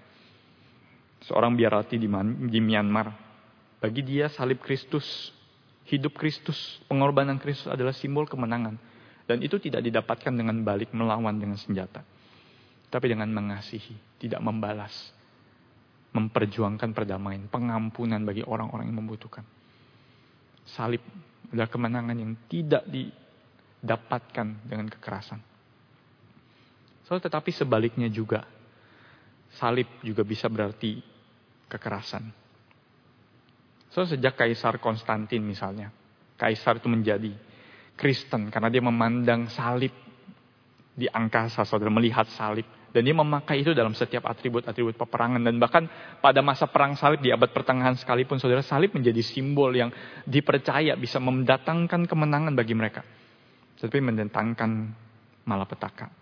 Seorang 1.24 1.56
biarati 1.56 1.96
di, 1.96 2.08
di 2.48 2.60
Myanmar, 2.60 3.08
bagi 3.80 4.04
dia 4.04 4.28
salib 4.28 4.60
Kristus, 4.60 5.32
hidup 5.88 6.16
Kristus, 6.16 6.80
pengorbanan 6.88 7.40
Kristus 7.40 7.72
adalah 7.72 7.96
simbol 7.96 8.28
kemenangan. 8.28 8.76
Dan 9.24 9.40
itu 9.40 9.56
tidak 9.56 9.80
didapatkan 9.80 10.32
dengan 10.34 10.60
balik 10.60 10.92
melawan 10.92 11.36
dengan 11.40 11.56
senjata. 11.56 12.04
Tapi 12.92 13.06
dengan 13.08 13.32
mengasihi, 13.32 14.20
tidak 14.20 14.44
membalas 14.44 14.92
memperjuangkan 16.12 16.92
perdamaian, 16.92 17.48
pengampunan 17.48 18.20
bagi 18.20 18.44
orang-orang 18.44 18.92
yang 18.92 19.00
membutuhkan. 19.00 19.48
Salib 20.68 21.00
adalah 21.48 21.72
kemenangan 21.72 22.16
yang 22.20 22.36
tidak 22.52 22.84
didapatkan 22.84 24.46
dengan 24.68 24.92
kekerasan. 24.92 25.40
So, 27.08 27.16
tetapi 27.16 27.48
sebaliknya 27.50 28.12
juga, 28.12 28.44
salib 29.56 29.88
juga 30.04 30.22
bisa 30.22 30.52
berarti 30.52 31.00
kekerasan. 31.72 32.28
So, 33.88 34.04
sejak 34.04 34.36
Kaisar 34.36 34.76
Konstantin 34.84 35.40
misalnya, 35.40 35.88
Kaisar 36.36 36.76
itu 36.76 36.92
menjadi 36.92 37.32
Kristen 37.96 38.52
karena 38.52 38.68
dia 38.68 38.84
memandang 38.84 39.48
salib 39.48 39.92
di 40.92 41.08
angkasa, 41.08 41.64
saudara 41.64 41.88
melihat 41.88 42.28
salib 42.28 42.81
dan 42.92 43.08
dia 43.08 43.16
memakai 43.16 43.64
itu 43.64 43.72
dalam 43.72 43.96
setiap 43.96 44.28
atribut-atribut 44.28 45.00
peperangan. 45.00 45.40
Dan 45.40 45.56
bahkan 45.56 45.88
pada 46.20 46.44
masa 46.44 46.68
perang 46.68 46.92
salib 46.92 47.24
di 47.24 47.32
abad 47.32 47.48
pertengahan 47.48 47.96
sekalipun, 47.96 48.36
saudara 48.36 48.60
salib 48.60 48.92
menjadi 48.92 49.24
simbol 49.24 49.72
yang 49.72 49.88
dipercaya 50.28 50.92
bisa 51.00 51.16
mendatangkan 51.16 52.04
kemenangan 52.04 52.52
bagi 52.52 52.76
mereka. 52.76 53.00
Tetapi 53.80 53.96
mendatangkan 53.96 54.70
malapetaka. 55.48 56.12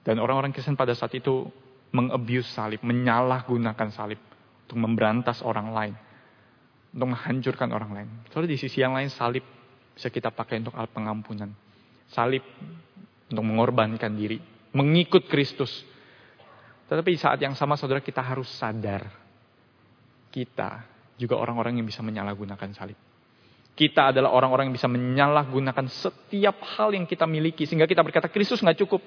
Dan 0.00 0.16
orang-orang 0.16 0.56
Kristen 0.56 0.80
pada 0.80 0.96
saat 0.96 1.12
itu 1.12 1.44
mengabuse 1.92 2.48
salib, 2.56 2.80
menyalahgunakan 2.80 3.88
salib 3.92 4.18
untuk 4.64 4.78
memberantas 4.80 5.44
orang 5.44 5.76
lain, 5.76 5.94
untuk 6.96 7.12
menghancurkan 7.12 7.68
orang 7.68 7.90
lain. 7.92 8.08
Soalnya 8.32 8.56
di 8.56 8.58
sisi 8.64 8.80
yang 8.80 8.96
lain 8.96 9.12
salib 9.12 9.44
bisa 9.92 10.08
kita 10.08 10.32
pakai 10.32 10.64
untuk 10.64 10.72
alat 10.72 10.88
pengampunan. 10.88 11.52
Salib 12.08 12.40
untuk 13.26 13.44
mengorbankan 13.44 14.14
diri, 14.14 14.38
mengikut 14.76 15.24
Kristus. 15.24 15.72
Tetapi 16.86 17.16
di 17.16 17.18
saat 17.18 17.40
yang 17.40 17.56
sama 17.56 17.74
saudara 17.74 18.04
kita 18.04 18.20
harus 18.20 18.46
sadar. 18.52 19.08
Kita 20.30 20.84
juga 21.16 21.40
orang-orang 21.40 21.80
yang 21.80 21.88
bisa 21.88 22.04
menyalahgunakan 22.04 22.70
salib. 22.76 22.98
Kita 23.76 24.12
adalah 24.12 24.32
orang-orang 24.32 24.72
yang 24.72 24.76
bisa 24.76 24.88
menyalahgunakan 24.88 25.84
setiap 25.88 26.56
hal 26.76 26.96
yang 26.96 27.04
kita 27.04 27.28
miliki. 27.28 27.68
Sehingga 27.68 27.84
kita 27.84 28.00
berkata, 28.00 28.28
Kristus 28.32 28.64
nggak 28.64 28.80
cukup. 28.84 29.04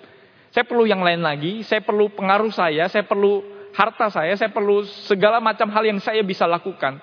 Saya 0.50 0.66
perlu 0.66 0.86
yang 0.86 1.02
lain 1.02 1.22
lagi, 1.22 1.62
saya 1.66 1.82
perlu 1.82 2.10
pengaruh 2.14 2.54
saya, 2.54 2.86
saya 2.90 3.06
perlu 3.06 3.42
harta 3.74 4.10
saya, 4.10 4.34
saya 4.38 4.50
perlu 4.50 4.86
segala 5.10 5.38
macam 5.42 5.70
hal 5.74 5.86
yang 5.86 5.98
saya 6.02 6.22
bisa 6.22 6.46
lakukan. 6.46 7.02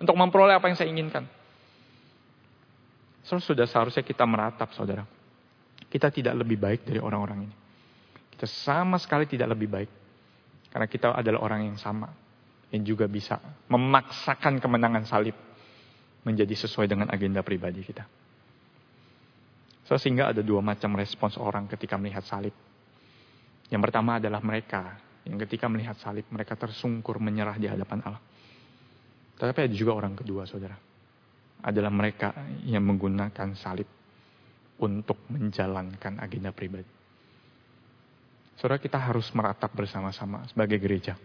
Untuk 0.00 0.16
memperoleh 0.16 0.56
apa 0.56 0.68
yang 0.72 0.76
saya 0.76 0.88
inginkan. 0.88 1.24
So, 3.22 3.38
sudah 3.38 3.68
seharusnya 3.68 4.02
kita 4.02 4.24
meratap 4.24 4.72
saudara. 4.74 5.06
Kita 5.86 6.08
tidak 6.08 6.34
lebih 6.42 6.58
baik 6.58 6.88
dari 6.88 6.98
orang-orang 6.98 7.44
ini. 7.44 7.61
Kita 8.32 8.48
sama 8.48 8.96
sekali 8.96 9.28
tidak 9.28 9.52
lebih 9.52 9.68
baik. 9.68 9.90
Karena 10.72 10.88
kita 10.88 11.12
adalah 11.12 11.44
orang 11.44 11.68
yang 11.68 11.78
sama. 11.78 12.08
Yang 12.72 12.96
juga 12.96 13.04
bisa 13.06 13.36
memaksakan 13.68 14.58
kemenangan 14.58 15.04
salib. 15.04 15.36
Menjadi 16.24 16.54
sesuai 16.54 16.88
dengan 16.88 17.12
agenda 17.12 17.44
pribadi 17.44 17.84
kita. 17.84 18.04
So, 19.82 19.98
sehingga 19.98 20.30
ada 20.30 20.40
dua 20.40 20.62
macam 20.62 20.94
respons 20.94 21.36
orang 21.36 21.66
ketika 21.66 21.98
melihat 21.98 22.22
salib. 22.22 22.54
Yang 23.68 23.82
pertama 23.88 24.22
adalah 24.22 24.38
mereka 24.40 24.96
yang 25.26 25.38
ketika 25.42 25.70
melihat 25.70 25.98
salib 25.98 26.26
mereka 26.30 26.58
tersungkur 26.58 27.18
menyerah 27.22 27.58
di 27.58 27.66
hadapan 27.70 27.98
Allah. 28.06 28.22
Tetapi 29.38 29.70
ada 29.70 29.74
juga 29.74 29.98
orang 29.98 30.14
kedua 30.14 30.46
saudara. 30.46 30.78
Adalah 31.62 31.90
mereka 31.94 32.34
yang 32.66 32.82
menggunakan 32.86 33.54
salib 33.54 33.86
untuk 34.82 35.26
menjalankan 35.30 36.18
agenda 36.18 36.50
pribadi. 36.50 37.01
Saudara 38.62 38.78
kita 38.78 38.94
harus 38.94 39.26
meratap 39.34 39.74
bersama-sama 39.74 40.46
sebagai 40.46 40.78
gereja. 40.78 41.18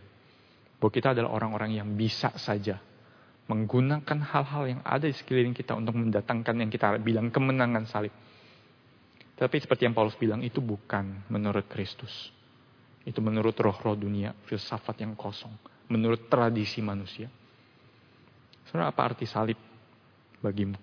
Bahwa 0.82 0.90
kita 0.90 1.14
adalah 1.14 1.30
orang-orang 1.38 1.78
yang 1.78 1.94
bisa 1.94 2.34
saja 2.34 2.82
menggunakan 3.46 4.18
hal-hal 4.26 4.64
yang 4.66 4.82
ada 4.82 5.06
di 5.06 5.14
sekeliling 5.14 5.54
kita 5.54 5.78
untuk 5.78 6.02
mendatangkan 6.02 6.66
yang 6.66 6.74
kita 6.74 6.98
bilang 6.98 7.30
kemenangan 7.30 7.86
salib. 7.86 8.10
Tapi 9.38 9.54
seperti 9.62 9.86
yang 9.86 9.94
Paulus 9.94 10.18
bilang 10.18 10.42
itu 10.42 10.66
bukan 10.66 11.30
menurut 11.30 11.70
Kristus. 11.70 12.34
Itu 13.06 13.22
menurut 13.22 13.54
roh-roh 13.54 13.94
dunia, 13.94 14.34
filsafat 14.50 15.06
yang 15.06 15.14
kosong. 15.14 15.54
Menurut 15.94 16.26
tradisi 16.34 16.82
manusia. 16.82 17.30
Saudara 18.66 18.90
apa 18.90 19.14
arti 19.14 19.30
salib 19.30 19.62
bagimu? 20.42 20.74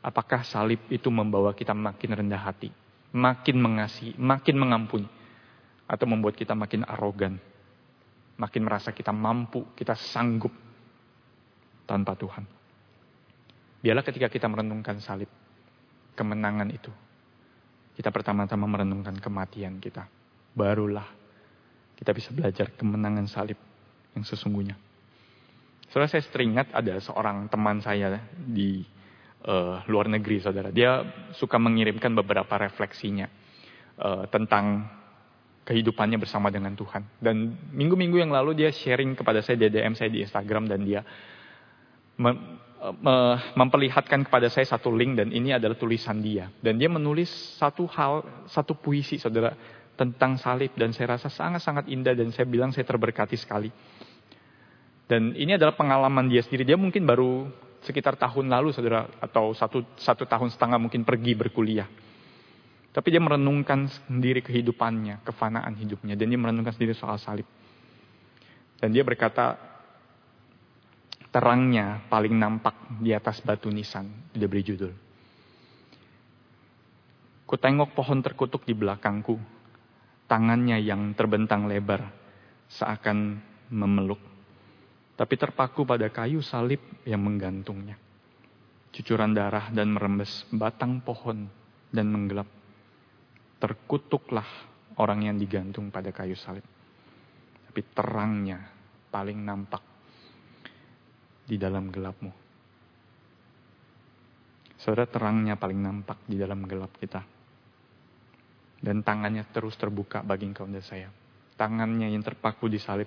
Apakah 0.00 0.48
salib 0.48 0.80
itu 0.88 1.12
membawa 1.12 1.52
kita 1.52 1.76
makin 1.76 2.24
rendah 2.24 2.40
hati? 2.40 2.72
Makin 3.12 3.56
mengasihi, 3.60 4.16
makin 4.16 4.56
mengampuni? 4.56 5.20
Atau 5.92 6.08
membuat 6.08 6.32
kita 6.32 6.56
makin 6.56 6.88
arogan, 6.88 7.36
makin 8.40 8.62
merasa 8.64 8.96
kita 8.96 9.12
mampu, 9.12 9.76
kita 9.76 9.92
sanggup 9.92 10.56
tanpa 11.84 12.16
Tuhan. 12.16 12.48
Biarlah 13.84 14.00
ketika 14.00 14.32
kita 14.32 14.48
merenungkan 14.48 14.96
salib, 15.04 15.28
kemenangan 16.16 16.72
itu, 16.72 16.88
kita 17.92 18.08
pertama-tama 18.08 18.64
merenungkan 18.64 19.20
kematian 19.20 19.76
kita. 19.76 20.08
Barulah 20.56 21.04
kita 21.92 22.16
bisa 22.16 22.32
belajar 22.32 22.72
kemenangan 22.72 23.28
salib 23.28 23.60
yang 24.16 24.24
sesungguhnya. 24.24 24.80
Saudara 25.92 26.08
saya 26.08 26.24
teringat 26.24 26.72
ada 26.72 26.96
seorang 27.04 27.52
teman 27.52 27.84
saya 27.84 28.16
di 28.32 28.80
uh, 29.44 29.84
luar 29.92 30.08
negeri, 30.08 30.40
saudara. 30.40 30.72
Dia 30.72 31.04
suka 31.36 31.60
mengirimkan 31.60 32.16
beberapa 32.16 32.56
refleksinya 32.56 33.28
uh, 34.00 34.24
tentang 34.32 34.88
kehidupannya 35.62 36.18
bersama 36.18 36.50
dengan 36.50 36.74
Tuhan. 36.74 37.06
Dan 37.22 37.54
minggu-minggu 37.70 38.18
yang 38.18 38.34
lalu 38.34 38.58
dia 38.58 38.70
sharing 38.74 39.14
kepada 39.14 39.40
saya 39.40 39.58
di 39.58 39.70
DM 39.70 39.94
saya 39.94 40.10
di 40.10 40.22
Instagram 40.22 40.66
dan 40.66 40.80
dia 40.82 41.00
mem 42.18 42.60
memperlihatkan 43.54 44.26
kepada 44.26 44.50
saya 44.50 44.66
satu 44.66 44.90
link 44.90 45.14
dan 45.14 45.30
ini 45.30 45.54
adalah 45.54 45.78
tulisan 45.78 46.18
dia. 46.18 46.50
Dan 46.58 46.82
dia 46.82 46.90
menulis 46.90 47.30
satu 47.54 47.86
hal, 47.86 48.26
satu 48.50 48.74
puisi 48.74 49.22
saudara 49.22 49.54
tentang 49.94 50.34
salib 50.34 50.74
dan 50.74 50.90
saya 50.90 51.14
rasa 51.14 51.30
sangat-sangat 51.30 51.86
indah 51.86 52.10
dan 52.18 52.34
saya 52.34 52.42
bilang 52.42 52.74
saya 52.74 52.82
terberkati 52.82 53.38
sekali. 53.38 53.70
Dan 55.06 55.30
ini 55.38 55.54
adalah 55.54 55.78
pengalaman 55.78 56.26
dia 56.26 56.42
sendiri. 56.42 56.66
Dia 56.66 56.74
mungkin 56.74 57.06
baru 57.06 57.46
sekitar 57.86 58.18
tahun 58.18 58.50
lalu 58.50 58.74
saudara 58.74 59.06
atau 59.22 59.54
satu, 59.54 59.86
satu 59.98 60.26
tahun 60.26 60.50
setengah 60.50 60.78
mungkin 60.82 61.06
pergi 61.06 61.38
berkuliah. 61.38 61.86
Tapi 62.92 63.08
dia 63.08 63.24
merenungkan 63.24 63.88
sendiri 63.88 64.44
kehidupannya, 64.44 65.24
kefanaan 65.24 65.72
hidupnya. 65.80 66.12
Dan 66.12 66.28
dia 66.28 66.36
merenungkan 66.36 66.76
sendiri 66.76 66.92
soal 66.92 67.16
salib. 67.16 67.48
Dan 68.76 68.92
dia 68.92 69.00
berkata, 69.00 69.56
terangnya 71.32 72.04
paling 72.12 72.36
nampak 72.36 72.76
di 73.00 73.16
atas 73.16 73.40
batu 73.40 73.72
nisan. 73.72 74.12
Dia 74.36 74.44
beri 74.44 74.60
judul. 74.60 74.92
Kutengok 77.48 77.96
pohon 77.96 78.20
terkutuk 78.20 78.68
di 78.68 78.76
belakangku. 78.76 79.40
Tangannya 80.28 80.76
yang 80.84 81.16
terbentang 81.16 81.64
lebar 81.64 82.12
seakan 82.68 83.40
memeluk. 83.72 84.20
Tapi 85.16 85.34
terpaku 85.40 85.88
pada 85.88 86.12
kayu 86.12 86.44
salib 86.44 86.80
yang 87.08 87.24
menggantungnya. 87.24 87.96
Cucuran 88.92 89.32
darah 89.32 89.72
dan 89.72 89.96
merembes 89.96 90.44
batang 90.52 91.00
pohon 91.00 91.48
dan 91.92 92.08
menggelap 92.08 92.61
terkutuklah 93.62 94.66
orang 94.98 95.30
yang 95.30 95.38
digantung 95.38 95.94
pada 95.94 96.10
kayu 96.10 96.34
salib. 96.34 96.66
Tapi 97.70 97.80
terangnya 97.94 98.58
paling 99.06 99.38
nampak 99.38 99.82
di 101.46 101.54
dalam 101.54 101.86
gelapmu. 101.94 102.34
Saudara 104.82 105.06
terangnya 105.06 105.54
paling 105.54 105.78
nampak 105.78 106.26
di 106.26 106.34
dalam 106.34 106.66
gelap 106.66 106.90
kita. 106.98 107.22
Dan 108.82 109.06
tangannya 109.06 109.46
terus 109.54 109.78
terbuka 109.78 110.26
bagi 110.26 110.50
engkau 110.50 110.66
dan 110.66 110.82
saya. 110.82 111.06
Tangannya 111.54 112.10
yang 112.10 112.26
terpaku 112.26 112.66
di 112.66 112.82
salib. 112.82 113.06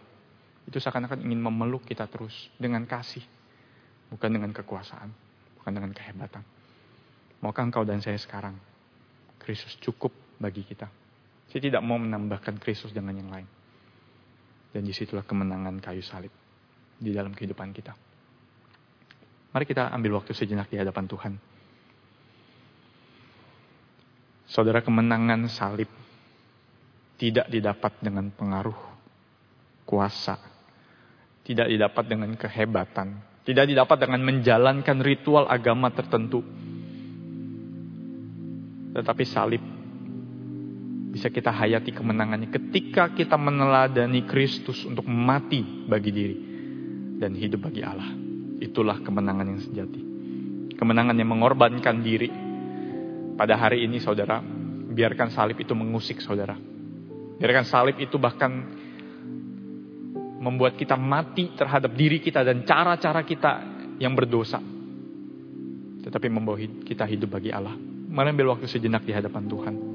Itu 0.64 0.80
seakan-akan 0.80 1.20
ingin 1.20 1.44
memeluk 1.44 1.84
kita 1.84 2.08
terus 2.08 2.48
dengan 2.56 2.88
kasih. 2.88 3.28
Bukan 4.08 4.32
dengan 4.32 4.56
kekuasaan. 4.56 5.12
Bukan 5.60 5.72
dengan 5.76 5.92
kehebatan. 5.92 6.48
Maukah 7.44 7.68
engkau 7.68 7.84
dan 7.84 8.00
saya 8.00 8.16
sekarang? 8.16 8.56
Kristus 9.36 9.76
cukup 9.84 10.25
bagi 10.40 10.64
kita. 10.66 10.88
Saya 11.50 11.62
tidak 11.62 11.82
mau 11.86 11.96
menambahkan 11.96 12.60
Kristus 12.60 12.92
dengan 12.92 13.16
yang 13.16 13.30
lain. 13.32 13.48
Dan 14.76 14.84
di 14.84 14.92
situlah 14.92 15.24
kemenangan 15.24 15.80
kayu 15.80 16.04
salib. 16.04 16.34
Di 17.00 17.12
dalam 17.16 17.32
kehidupan 17.32 17.72
kita. 17.72 17.94
Mari 19.56 19.64
kita 19.64 19.88
ambil 19.96 20.20
waktu 20.20 20.36
sejenak 20.36 20.68
di 20.68 20.76
hadapan 20.76 21.08
Tuhan. 21.08 21.34
Saudara 24.52 24.84
kemenangan 24.84 25.48
salib 25.48 25.88
tidak 27.16 27.48
didapat 27.48 27.96
dengan 28.04 28.28
pengaruh 28.36 28.76
kuasa, 29.88 30.36
tidak 31.48 31.72
didapat 31.72 32.04
dengan 32.04 32.36
kehebatan, 32.36 33.08
tidak 33.48 33.66
didapat 33.72 33.98
dengan 34.00 34.22
menjalankan 34.28 34.98
ritual 35.00 35.48
agama 35.48 35.88
tertentu. 35.92 36.44
Tetapi 38.96 39.24
salib 39.24 39.64
bisa 41.16 41.32
kita 41.32 41.48
hayati 41.48 41.96
kemenangannya 41.96 42.52
ketika 42.52 43.08
kita 43.16 43.40
meneladani 43.40 44.28
Kristus 44.28 44.84
untuk 44.84 45.08
mati 45.08 45.64
bagi 45.64 46.12
diri 46.12 46.38
dan 47.16 47.32
hidup 47.32 47.72
bagi 47.72 47.80
Allah. 47.88 48.12
Itulah 48.60 49.00
kemenangan 49.00 49.48
yang 49.48 49.64
sejati. 49.64 50.02
Kemenangan 50.76 51.16
yang 51.16 51.32
mengorbankan 51.32 52.04
diri 52.04 52.28
pada 53.40 53.56
hari 53.56 53.88
ini 53.88 54.04
saudara, 54.04 54.44
biarkan 54.92 55.32
salib 55.32 55.56
itu 55.56 55.72
mengusik 55.72 56.20
saudara. 56.20 56.60
Biarkan 57.40 57.64
salib 57.64 57.96
itu 57.96 58.20
bahkan 58.20 58.52
membuat 60.44 60.76
kita 60.76 61.00
mati 61.00 61.56
terhadap 61.56 61.96
diri 61.96 62.20
kita 62.20 62.44
dan 62.44 62.68
cara-cara 62.68 63.24
kita 63.24 63.52
yang 64.04 64.12
berdosa. 64.20 64.60
Tetapi 66.04 66.28
membawa 66.28 66.60
kita 66.60 67.08
hidup 67.08 67.40
bagi 67.40 67.56
Allah. 67.56 67.80
Mari 68.12 68.36
ambil 68.36 68.60
waktu 68.60 68.68
sejenak 68.68 69.08
di 69.08 69.16
hadapan 69.16 69.48
Tuhan. 69.48 69.95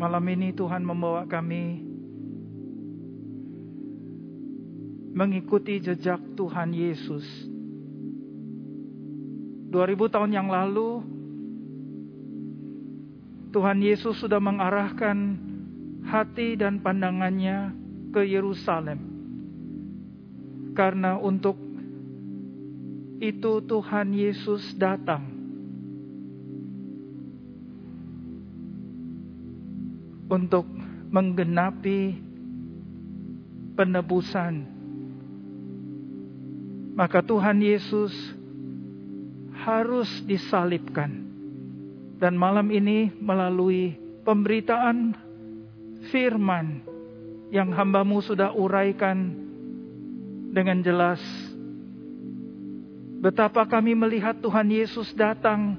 Malam 0.00 0.24
ini 0.32 0.48
Tuhan 0.56 0.80
membawa 0.80 1.28
kami 1.28 1.84
mengikuti 5.12 5.76
jejak 5.76 6.16
Tuhan 6.40 6.72
Yesus. 6.72 7.28
2000 9.68 9.76
tahun 10.08 10.32
yang 10.32 10.48
lalu 10.48 11.04
Tuhan 13.52 13.84
Yesus 13.84 14.16
sudah 14.16 14.40
mengarahkan 14.40 15.36
hati 16.08 16.56
dan 16.56 16.80
pandangannya 16.80 17.76
ke 18.16 18.24
Yerusalem. 18.24 19.04
Karena 20.72 21.20
untuk 21.20 21.60
itu 23.20 23.60
Tuhan 23.68 24.16
Yesus 24.16 24.72
datang. 24.80 25.29
Untuk 30.30 30.62
menggenapi 31.10 32.14
penebusan. 33.74 34.54
Maka 36.94 37.18
Tuhan 37.24 37.58
Yesus 37.58 38.14
harus 39.60 40.08
disalibkan 40.24 41.30
dan 42.20 42.36
malam 42.36 42.68
ini 42.68 43.08
melalui 43.16 43.96
pemberitaan 44.22 45.16
firman 46.12 46.84
yang 47.48 47.72
hambamu 47.72 48.20
sudah 48.20 48.52
uraikan 48.52 49.32
dengan 50.52 50.84
jelas. 50.84 51.20
Betapa 53.20 53.64
kami 53.68 53.96
melihat 53.96 54.36
Tuhan 54.40 54.68
Yesus 54.68 55.12
datang 55.16 55.76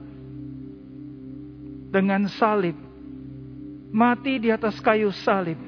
dengan 1.89 2.25
salib. 2.37 2.90
Mati 3.91 4.39
di 4.39 4.47
atas 4.47 4.79
kayu 4.79 5.11
salib. 5.11 5.59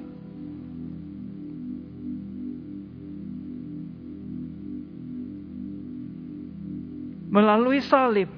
Melalui 7.34 7.82
salib 7.84 8.30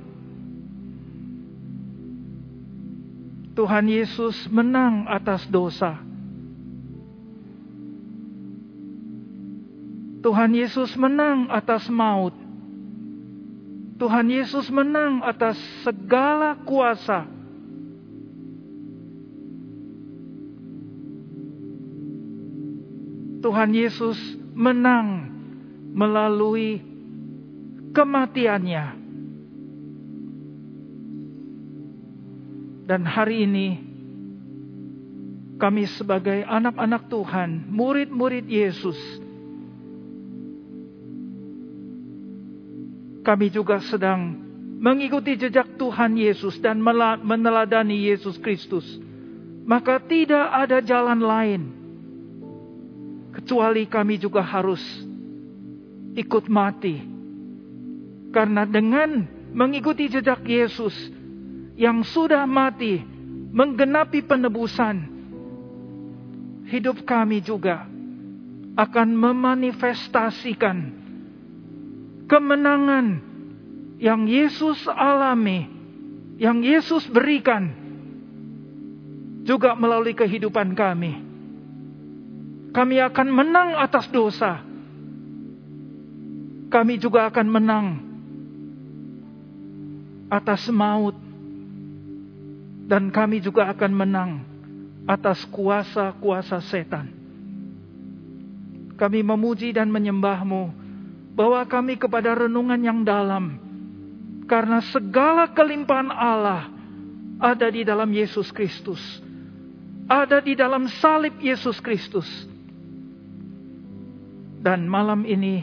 Tuhan 3.56 3.88
Yesus 3.88 4.52
menang 4.52 5.08
atas 5.08 5.48
dosa. 5.48 5.96
Tuhan 10.20 10.52
Yesus 10.52 10.92
menang 11.00 11.48
atas 11.48 11.88
maut. 11.88 12.36
Tuhan 13.96 14.28
Yesus 14.28 14.68
menang 14.68 15.24
atas 15.24 15.56
segala 15.88 16.60
kuasa. 16.68 17.35
Tuhan 23.46 23.78
Yesus 23.78 24.18
menang 24.58 25.30
melalui 25.94 26.82
kematiannya. 27.94 29.06
Dan 32.90 33.02
hari 33.06 33.46
ini 33.46 33.68
kami 35.62 35.86
sebagai 35.94 36.42
anak-anak 36.42 37.06
Tuhan, 37.06 37.70
murid-murid 37.70 38.50
Yesus, 38.50 38.98
kami 43.22 43.54
juga 43.54 43.78
sedang 43.86 44.42
mengikuti 44.82 45.38
jejak 45.38 45.78
Tuhan 45.78 46.18
Yesus 46.18 46.58
dan 46.58 46.82
meneladani 47.22 48.10
Yesus 48.10 48.42
Kristus. 48.42 48.86
Maka 49.70 50.02
tidak 50.02 50.50
ada 50.50 50.82
jalan 50.82 51.22
lain 51.22 51.85
kecuali 53.36 53.84
kami 53.86 54.16
juga 54.16 54.40
harus 54.40 54.80
ikut 56.16 56.48
mati. 56.48 57.04
Karena 58.32 58.64
dengan 58.64 59.28
mengikuti 59.52 60.08
jejak 60.08 60.44
Yesus, 60.44 60.96
yang 61.76 62.04
sudah 62.08 62.48
mati 62.48 63.04
menggenapi 63.52 64.24
penebusan, 64.24 64.96
hidup 66.72 67.04
kami 67.04 67.44
juga 67.44 67.88
akan 68.76 69.08
memanifestasikan 69.16 70.78
kemenangan 72.28 73.24
yang 74.00 74.28
Yesus 74.28 74.84
alami, 74.92 75.68
yang 76.36 76.60
Yesus 76.60 77.08
berikan 77.08 77.72
juga 79.48 79.78
melalui 79.80 80.12
kehidupan 80.12 80.76
kami. 80.76 81.35
Kami 82.76 83.00
akan 83.00 83.28
menang 83.32 83.80
atas 83.80 84.12
dosa. 84.12 84.60
Kami 86.68 87.00
juga 87.00 87.32
akan 87.32 87.48
menang 87.48 87.88
atas 90.28 90.68
maut. 90.68 91.16
Dan 92.86 93.16
kami 93.16 93.40
juga 93.40 93.72
akan 93.72 93.92
menang 93.96 94.32
atas 95.08 95.48
kuasa-kuasa 95.48 96.60
setan. 96.68 97.16
Kami 99.00 99.24
memuji 99.24 99.72
dan 99.72 99.88
menyembahmu 99.88 100.76
bahwa 101.32 101.64
kami 101.64 101.96
kepada 101.96 102.36
renungan 102.36 102.84
yang 102.84 103.08
dalam. 103.08 103.56
Karena 104.52 104.84
segala 104.92 105.48
kelimpahan 105.48 106.12
Allah 106.12 106.68
ada 107.40 107.72
di 107.72 107.88
dalam 107.88 108.12
Yesus 108.12 108.52
Kristus. 108.52 109.00
Ada 110.12 110.44
di 110.44 110.60
dalam 110.60 110.92
salib 110.92 111.40
Yesus 111.40 111.80
Kristus. 111.80 112.28
Dan 114.66 114.90
malam 114.90 115.30
ini 115.30 115.62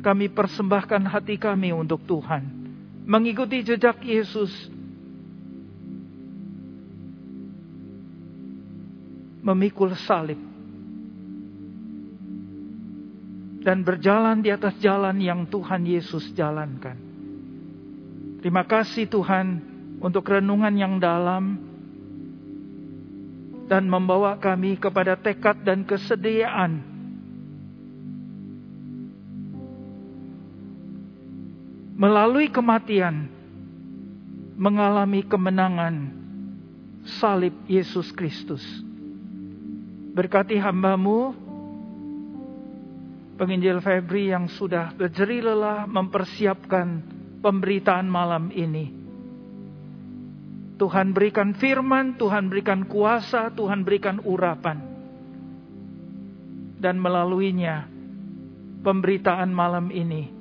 kami 0.00 0.32
persembahkan 0.32 1.04
hati 1.04 1.36
kami 1.36 1.68
untuk 1.76 2.00
Tuhan. 2.08 2.48
Mengikuti 3.04 3.60
jejak 3.60 4.00
Yesus. 4.00 4.48
Memikul 9.44 9.92
salib. 10.00 10.40
Dan 13.60 13.84
berjalan 13.84 14.40
di 14.40 14.48
atas 14.48 14.80
jalan 14.80 15.20
yang 15.20 15.44
Tuhan 15.44 15.84
Yesus 15.84 16.32
jalankan. 16.32 16.96
Terima 18.40 18.64
kasih 18.64 19.12
Tuhan 19.12 19.60
untuk 20.00 20.24
renungan 20.24 20.72
yang 20.72 20.96
dalam 20.96 21.60
dan 23.68 23.84
membawa 23.84 24.40
kami 24.40 24.80
kepada 24.80 25.20
tekad 25.20 25.60
dan 25.60 25.84
kesediaan 25.84 26.89
melalui 32.00 32.48
kematian 32.48 33.28
mengalami 34.56 35.20
kemenangan 35.20 36.08
salib 37.20 37.52
Yesus 37.68 38.08
Kristus. 38.16 38.64
Berkati 40.16 40.56
hambamu, 40.56 41.36
penginjil 43.36 43.84
Febri 43.84 44.32
yang 44.32 44.48
sudah 44.48 44.96
berjeri 44.96 45.44
lelah 45.44 45.84
mempersiapkan 45.84 47.04
pemberitaan 47.44 48.08
malam 48.08 48.48
ini. 48.48 48.96
Tuhan 50.80 51.12
berikan 51.12 51.52
firman, 51.52 52.16
Tuhan 52.16 52.48
berikan 52.48 52.88
kuasa, 52.88 53.52
Tuhan 53.52 53.84
berikan 53.84 54.24
urapan. 54.24 54.80
Dan 56.80 56.96
melaluinya, 56.96 57.84
pemberitaan 58.80 59.52
malam 59.52 59.92
ini, 59.92 60.39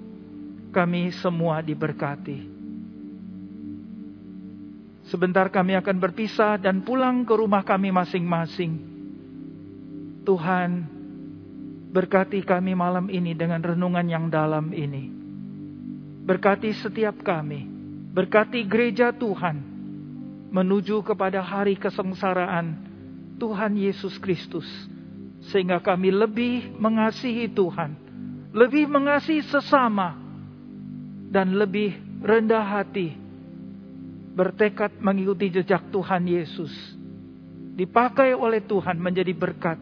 kami 0.70 1.14
semua 1.20 1.62
diberkati. 1.66 2.60
Sebentar 5.10 5.50
kami 5.50 5.74
akan 5.74 5.98
berpisah 5.98 6.62
dan 6.62 6.86
pulang 6.86 7.26
ke 7.26 7.34
rumah 7.34 7.66
kami 7.66 7.90
masing-masing. 7.90 8.78
Tuhan, 10.22 10.86
berkati 11.90 12.46
kami 12.46 12.78
malam 12.78 13.10
ini 13.10 13.34
dengan 13.34 13.58
renungan 13.66 14.06
yang 14.06 14.30
dalam 14.30 14.70
ini. 14.70 15.10
Berkati 16.30 16.70
setiap 16.78 17.26
kami, 17.26 17.66
berkati 18.14 18.62
gereja 18.70 19.10
Tuhan, 19.10 19.58
menuju 20.54 21.02
kepada 21.02 21.42
hari 21.42 21.74
kesengsaraan 21.74 22.78
Tuhan 23.42 23.74
Yesus 23.74 24.14
Kristus, 24.22 24.70
sehingga 25.50 25.82
kami 25.82 26.14
lebih 26.14 26.70
mengasihi 26.78 27.50
Tuhan, 27.50 27.98
lebih 28.54 28.86
mengasihi 28.86 29.42
sesama, 29.42 30.29
dan 31.30 31.54
lebih 31.54 31.94
rendah 32.26 32.66
hati, 32.82 33.14
bertekad 34.34 34.98
mengikuti 34.98 35.54
jejak 35.54 35.94
Tuhan 35.94 36.26
Yesus, 36.26 36.74
dipakai 37.78 38.34
oleh 38.34 38.66
Tuhan 38.66 38.98
menjadi 38.98 39.32
berkat 39.38 39.78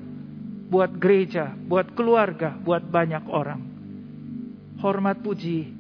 buat 0.68 0.92
gereja, 1.00 1.56
buat 1.56 1.96
keluarga, 1.96 2.54
buat 2.60 2.84
banyak 2.84 3.24
orang. 3.32 3.62
Hormat 4.78 5.24
puji 5.24 5.74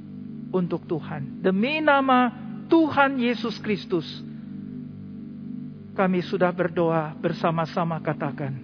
untuk 0.55 0.88
Tuhan. 0.88 1.43
Demi 1.43 1.84
nama 1.84 2.32
Tuhan 2.72 3.20
Yesus 3.20 3.59
Kristus, 3.59 4.07
kami 5.93 6.24
sudah 6.24 6.49
berdoa 6.49 7.13
bersama-sama 7.20 7.99
katakan. 7.99 8.55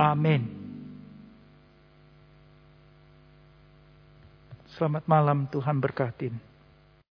Amin. 0.00 0.57
Selamat 4.78 5.10
malam 5.10 5.50
Tuhan 5.50 5.82
berkatin. 5.82 6.47